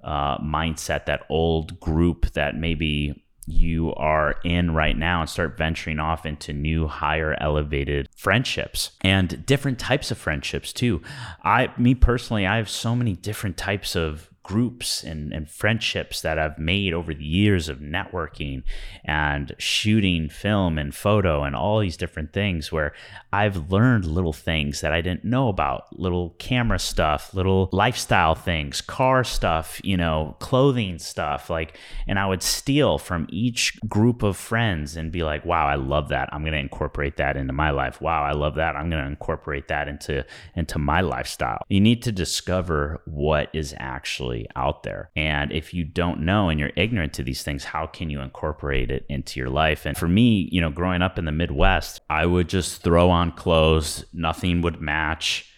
uh, 0.02 0.38
mindset, 0.38 1.06
that 1.06 1.25
old 1.28 1.78
group 1.80 2.32
that 2.32 2.56
maybe 2.56 3.22
you 3.46 3.92
are 3.94 4.37
in 4.44 4.72
right 4.72 4.96
now 4.96 5.20
and 5.20 5.28
start 5.28 5.58
venturing 5.58 5.99
off 5.99 6.25
into 6.25 6.52
new 6.52 6.87
higher 6.87 7.37
elevated 7.40 8.08
friendships 8.14 8.92
and 9.00 9.44
different 9.46 9.80
types 9.80 10.12
of 10.12 10.18
friendships 10.18 10.72
too 10.72 11.02
i 11.42 11.68
me 11.76 11.92
personally 11.92 12.46
i 12.46 12.56
have 12.56 12.70
so 12.70 12.94
many 12.94 13.14
different 13.14 13.56
types 13.56 13.96
of 13.96 14.31
groups 14.42 15.04
and, 15.04 15.32
and 15.32 15.49
friendships 15.49 16.20
that 16.22 16.38
I've 16.38 16.58
made 16.58 16.92
over 16.92 17.14
the 17.14 17.25
years 17.25 17.68
of 17.68 17.78
networking 17.78 18.62
and 19.04 19.54
shooting 19.58 20.28
film 20.28 20.78
and 20.78 20.94
photo 20.94 21.44
and 21.44 21.54
all 21.54 21.78
these 21.78 21.96
different 21.96 22.32
things 22.32 22.72
where 22.72 22.92
I've 23.32 23.70
learned 23.70 24.04
little 24.04 24.32
things 24.32 24.80
that 24.80 24.92
I 24.92 25.00
didn't 25.00 25.25
know 25.25 25.49
about, 25.49 25.99
little 25.99 26.30
camera 26.38 26.78
stuff, 26.78 27.32
little 27.34 27.68
lifestyle 27.72 28.34
things, 28.34 28.80
car 28.80 29.22
stuff, 29.22 29.80
you 29.84 29.96
know, 29.96 30.37
clothing 30.40 30.99
stuff. 30.99 31.49
Like, 31.49 31.78
and 32.06 32.18
I 32.18 32.26
would 32.26 32.42
steal 32.42 32.99
from 32.99 33.28
each 33.30 33.78
group 33.88 34.22
of 34.22 34.37
friends 34.37 34.96
and 34.96 35.12
be 35.12 35.22
like, 35.22 35.44
wow, 35.44 35.66
I 35.66 35.76
love 35.76 36.08
that. 36.08 36.28
I'm 36.32 36.42
going 36.42 36.52
to 36.52 36.58
incorporate 36.58 37.16
that 37.18 37.37
into 37.37 37.52
my 37.52 37.70
life. 37.70 38.00
Wow, 38.00 38.25
I 38.25 38.32
love 38.32 38.56
that. 38.56 38.75
I'm 38.76 38.90
going 38.90 39.02
to 39.02 39.08
incorporate 39.08 39.68
that 39.68 39.88
into, 39.88 40.25
into 40.56 40.78
my 40.78 41.00
lifestyle. 41.00 41.62
You 41.68 41.80
need 41.80 42.02
to 42.02 42.12
discover 42.12 43.00
what 43.06 43.49
is 43.52 43.75
actually 43.78 44.31
actually 44.32 44.48
out 44.56 44.82
there. 44.82 45.10
And 45.16 45.52
if 45.52 45.74
you 45.74 45.84
don't 45.84 46.20
know 46.20 46.48
and 46.48 46.58
you're 46.58 46.72
ignorant 46.76 47.12
to 47.14 47.22
these 47.22 47.42
things, 47.42 47.64
how 47.64 47.86
can 47.86 48.10
you 48.10 48.20
incorporate 48.20 48.90
it 48.90 49.04
into 49.08 49.40
your 49.40 49.50
life? 49.50 49.86
And 49.86 49.96
for 49.96 50.08
me, 50.08 50.48
you 50.50 50.60
know, 50.60 50.70
growing 50.70 51.02
up 51.02 51.18
in 51.18 51.24
the 51.24 51.32
Midwest, 51.32 52.00
I 52.08 52.26
would 52.26 52.48
just 52.48 52.82
throw 52.82 53.10
on 53.10 53.32
clothes, 53.32 54.04
nothing 54.12 54.62
would 54.62 54.80
match. 54.80 55.48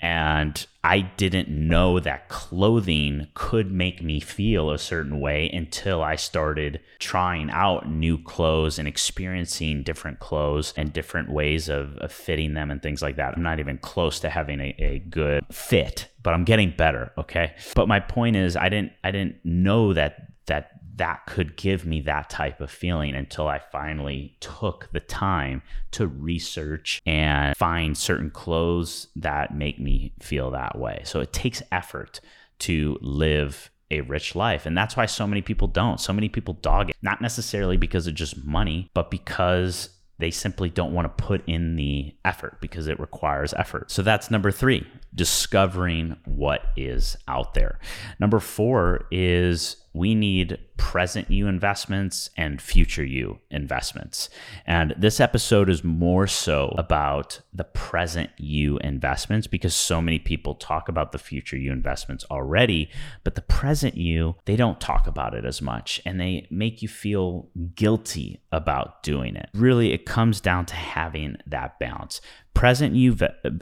And 0.00 0.66
I 0.82 1.00
didn't 1.00 1.48
know 1.48 1.98
that 1.98 2.28
clothing 2.28 3.28
could 3.32 3.72
make 3.72 4.02
me 4.02 4.20
feel 4.20 4.70
a 4.70 4.76
certain 4.76 5.18
way 5.18 5.48
until 5.50 6.02
I 6.02 6.16
started 6.16 6.80
trying 6.98 7.48
out 7.50 7.88
new 7.88 8.22
clothes 8.22 8.78
and 8.78 8.86
experiencing 8.86 9.82
different 9.82 10.18
clothes 10.18 10.74
and 10.76 10.92
different 10.92 11.30
ways 11.30 11.70
of, 11.70 11.96
of 11.98 12.12
fitting 12.12 12.52
them 12.52 12.70
and 12.70 12.82
things 12.82 13.00
like 13.00 13.16
that. 13.16 13.34
I'm 13.34 13.42
not 13.42 13.60
even 13.60 13.78
close 13.78 14.20
to 14.20 14.28
having 14.28 14.60
a, 14.60 14.74
a 14.78 14.98
good 14.98 15.46
fit, 15.50 16.10
but 16.24 16.34
I'm 16.34 16.42
getting 16.42 16.74
better. 16.76 17.12
Okay. 17.16 17.54
But 17.76 17.86
my 17.86 18.00
point 18.00 18.34
is 18.34 18.56
I 18.56 18.68
didn't 18.68 18.92
I 19.04 19.12
didn't 19.12 19.36
know 19.44 19.92
that 19.92 20.32
that 20.46 20.70
that 20.96 21.26
could 21.26 21.56
give 21.56 21.84
me 21.84 22.00
that 22.02 22.30
type 22.30 22.60
of 22.60 22.70
feeling 22.70 23.14
until 23.14 23.48
I 23.48 23.58
finally 23.58 24.36
took 24.40 24.88
the 24.92 25.00
time 25.00 25.62
to 25.92 26.06
research 26.06 27.00
and 27.04 27.56
find 27.56 27.96
certain 27.96 28.30
clothes 28.30 29.08
that 29.16 29.56
make 29.56 29.80
me 29.80 30.12
feel 30.20 30.52
that 30.52 30.78
way. 30.78 31.02
So 31.04 31.20
it 31.20 31.32
takes 31.32 31.62
effort 31.72 32.20
to 32.60 32.96
live 33.00 33.70
a 33.90 34.02
rich 34.02 34.34
life. 34.34 34.66
And 34.66 34.76
that's 34.76 34.96
why 34.96 35.06
so 35.06 35.26
many 35.26 35.42
people 35.42 35.68
don't. 35.68 36.00
So 36.00 36.12
many 36.12 36.28
people 36.28 36.54
dog 36.54 36.90
it, 36.90 36.96
not 37.02 37.20
necessarily 37.20 37.76
because 37.76 38.06
of 38.06 38.14
just 38.14 38.44
money, 38.44 38.90
but 38.94 39.10
because 39.10 39.90
they 40.18 40.30
simply 40.30 40.70
don't 40.70 40.92
want 40.92 41.04
to 41.06 41.24
put 41.24 41.42
in 41.48 41.76
the 41.76 42.14
effort 42.24 42.60
because 42.60 42.86
it 42.86 43.00
requires 43.00 43.52
effort. 43.54 43.90
So 43.90 44.02
that's 44.02 44.30
number 44.30 44.50
three, 44.50 44.86
discovering 45.14 46.16
what 46.24 46.66
is 46.76 47.16
out 47.26 47.54
there. 47.54 47.78
Number 48.20 48.40
four 48.40 49.06
is 49.10 49.76
we 49.94 50.14
need 50.14 50.58
present 50.76 51.30
you 51.30 51.46
investments 51.46 52.28
and 52.36 52.60
future 52.60 53.04
you 53.04 53.38
investments. 53.50 54.28
And 54.66 54.92
this 54.98 55.20
episode 55.20 55.70
is 55.70 55.84
more 55.84 56.26
so 56.26 56.74
about 56.76 57.40
the 57.52 57.64
present 57.64 58.30
you 58.36 58.78
investments 58.78 59.46
because 59.46 59.74
so 59.74 60.02
many 60.02 60.18
people 60.18 60.56
talk 60.56 60.88
about 60.88 61.12
the 61.12 61.18
future 61.18 61.56
you 61.56 61.70
investments 61.70 62.24
already, 62.28 62.90
but 63.22 63.36
the 63.36 63.42
present 63.42 63.96
you, 63.96 64.34
they 64.46 64.56
don't 64.56 64.80
talk 64.80 65.06
about 65.06 65.32
it 65.32 65.44
as 65.44 65.62
much 65.62 66.02
and 66.04 66.20
they 66.20 66.48
make 66.50 66.82
you 66.82 66.88
feel 66.88 67.48
guilty 67.76 68.42
about 68.50 69.02
doing 69.04 69.36
it. 69.36 69.48
Really, 69.54 69.92
it 69.92 70.06
comes 70.06 70.40
down 70.40 70.66
to 70.66 70.74
having 70.74 71.36
that 71.46 71.78
balance 71.78 72.20
present 72.54 72.94
you 72.94 73.16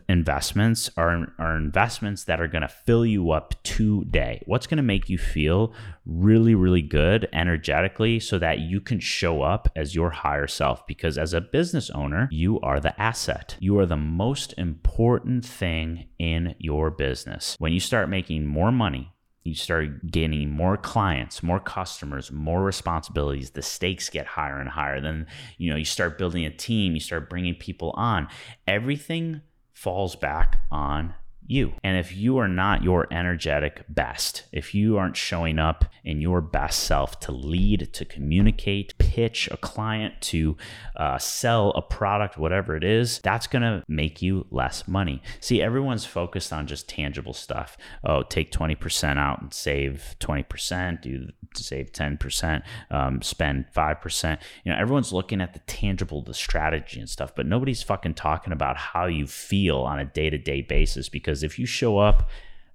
investments 0.09 0.91
are, 0.97 1.33
are 1.39 1.57
investments 1.57 2.25
that 2.25 2.41
are 2.41 2.47
going 2.47 2.63
to 2.63 2.69
fill 2.69 3.05
you 3.05 3.33
up 3.33 3.55
today. 3.63 4.43
What's 4.47 4.67
going 4.67 4.77
to 4.77 4.83
make 4.83 5.09
you 5.09 5.19
feel 5.19 5.73
really, 6.07 6.55
really 6.55 6.83
good 6.83 7.29
energetically 7.33 8.21
so 8.21 8.39
that 8.39 8.61
you 8.61 8.81
can 8.81 9.01
show 9.01 9.43
up 9.43 9.69
as 9.75 9.95
your 9.95 10.11
higher 10.11 10.47
self? 10.47 10.87
Because 10.87 11.19
as 11.19 11.33
a 11.33 11.41
business 11.41 11.91
owner, 11.91 12.29
you 12.31 12.61
are 12.61 12.79
the 12.79 13.01
asset. 13.01 13.57
You 13.59 13.79
are 13.79 13.87
the 13.87 13.97
most 13.97 14.55
important 14.57 15.45
thing 15.45 16.07
in 16.19 16.55
your 16.59 16.91
business. 16.91 17.57
When 17.59 17.73
you 17.73 17.81
start 17.81 18.09
making 18.09 18.47
more 18.47 18.71
money, 18.71 19.13
you 19.45 19.55
start 19.55 20.11
gaining 20.11 20.51
more 20.51 20.77
clients 20.77 21.43
more 21.43 21.61
customers 21.61 22.31
more 22.31 22.63
responsibilities 22.63 23.51
the 23.51 23.63
stakes 23.63 24.09
get 24.09 24.27
higher 24.27 24.59
and 24.59 24.71
higher. 24.71 25.01
Then 25.01 25.27
you 25.59 25.71
know 25.71 25.77
you 25.77 25.85
start 25.85 26.19
building 26.19 26.45
a 26.45 26.51
team 26.51 26.95
you 26.95 27.01
start 27.01 27.29
bringing 27.29 27.55
people 27.55 27.93
on. 27.97 28.29
Everything 28.67 29.43
falls 29.73 30.15
back 30.15 30.61
on 30.71 31.15
you. 31.53 31.75
And 31.85 31.97
if 31.97 32.17
you 32.17 32.39
are 32.39 32.49
not 32.49 32.83
your 32.83 33.07
energetic 33.13 33.85
best, 33.89 34.45
if 34.53 34.75
you 34.75 34.99
aren't 34.99 35.17
showing 35.17 35.59
up 35.59 35.85
in 36.05 36.21
your 36.21 36.41
best 36.41 36.81
self 36.81 37.21
to 37.21 37.33
lead, 37.33 37.93
to 37.93 38.05
communicate, 38.05 38.97
pitch 38.99 39.49
a 39.51 39.57
client, 39.57 40.15
to 40.23 40.57
uh, 40.97 41.19
sell 41.19 41.71
a 41.71 41.83
product, 41.83 42.39
whatever 42.39 42.75
it 42.75 42.83
is, 42.83 43.21
that's 43.23 43.47
going 43.47 43.63
to 43.63 43.85
make 43.87 44.23
you 44.23 44.47
less 44.51 44.89
money. 44.89 45.23
See, 45.41 45.63
everyone's 45.63 46.05
focused 46.05 46.53
on 46.53 46.67
just 46.67 46.89
tangible 46.89 47.35
stuff. 47.35 47.77
Oh, 48.03 48.23
take 48.23 48.51
20% 48.51 49.19
out 49.19 49.43
and 49.43 49.53
save 49.53 50.17
20%, 50.21 51.03
do 51.03 51.29
save 51.55 51.93
10%, 51.93 52.63
um, 52.91 53.23
spend 53.23 53.67
5%. 53.77 54.39
You 54.65 54.73
know, 54.73 54.79
everyone's 54.79 55.13
looking 55.13 55.41
at 55.41 55.53
the 55.53 55.61
tangible, 55.61 56.23
the 56.23 56.35
strategy 56.35 56.99
and 56.99 57.09
stuff, 57.09 57.35
but 57.35 57.47
nobody's 57.47 57.83
fucking 57.83 58.15
talking 58.15 58.53
about 58.53 58.77
how 58.77 59.07
you 59.07 59.27
feel 59.27 59.79
on 59.79 59.99
a 59.99 60.05
day 60.05 60.31
to 60.31 60.39
day 60.39 60.63
basis 60.63 61.09
because 61.09 61.42
because 61.43 61.53
if 61.53 61.59
you 61.59 61.67
show 61.67 61.99
up, 61.99 62.29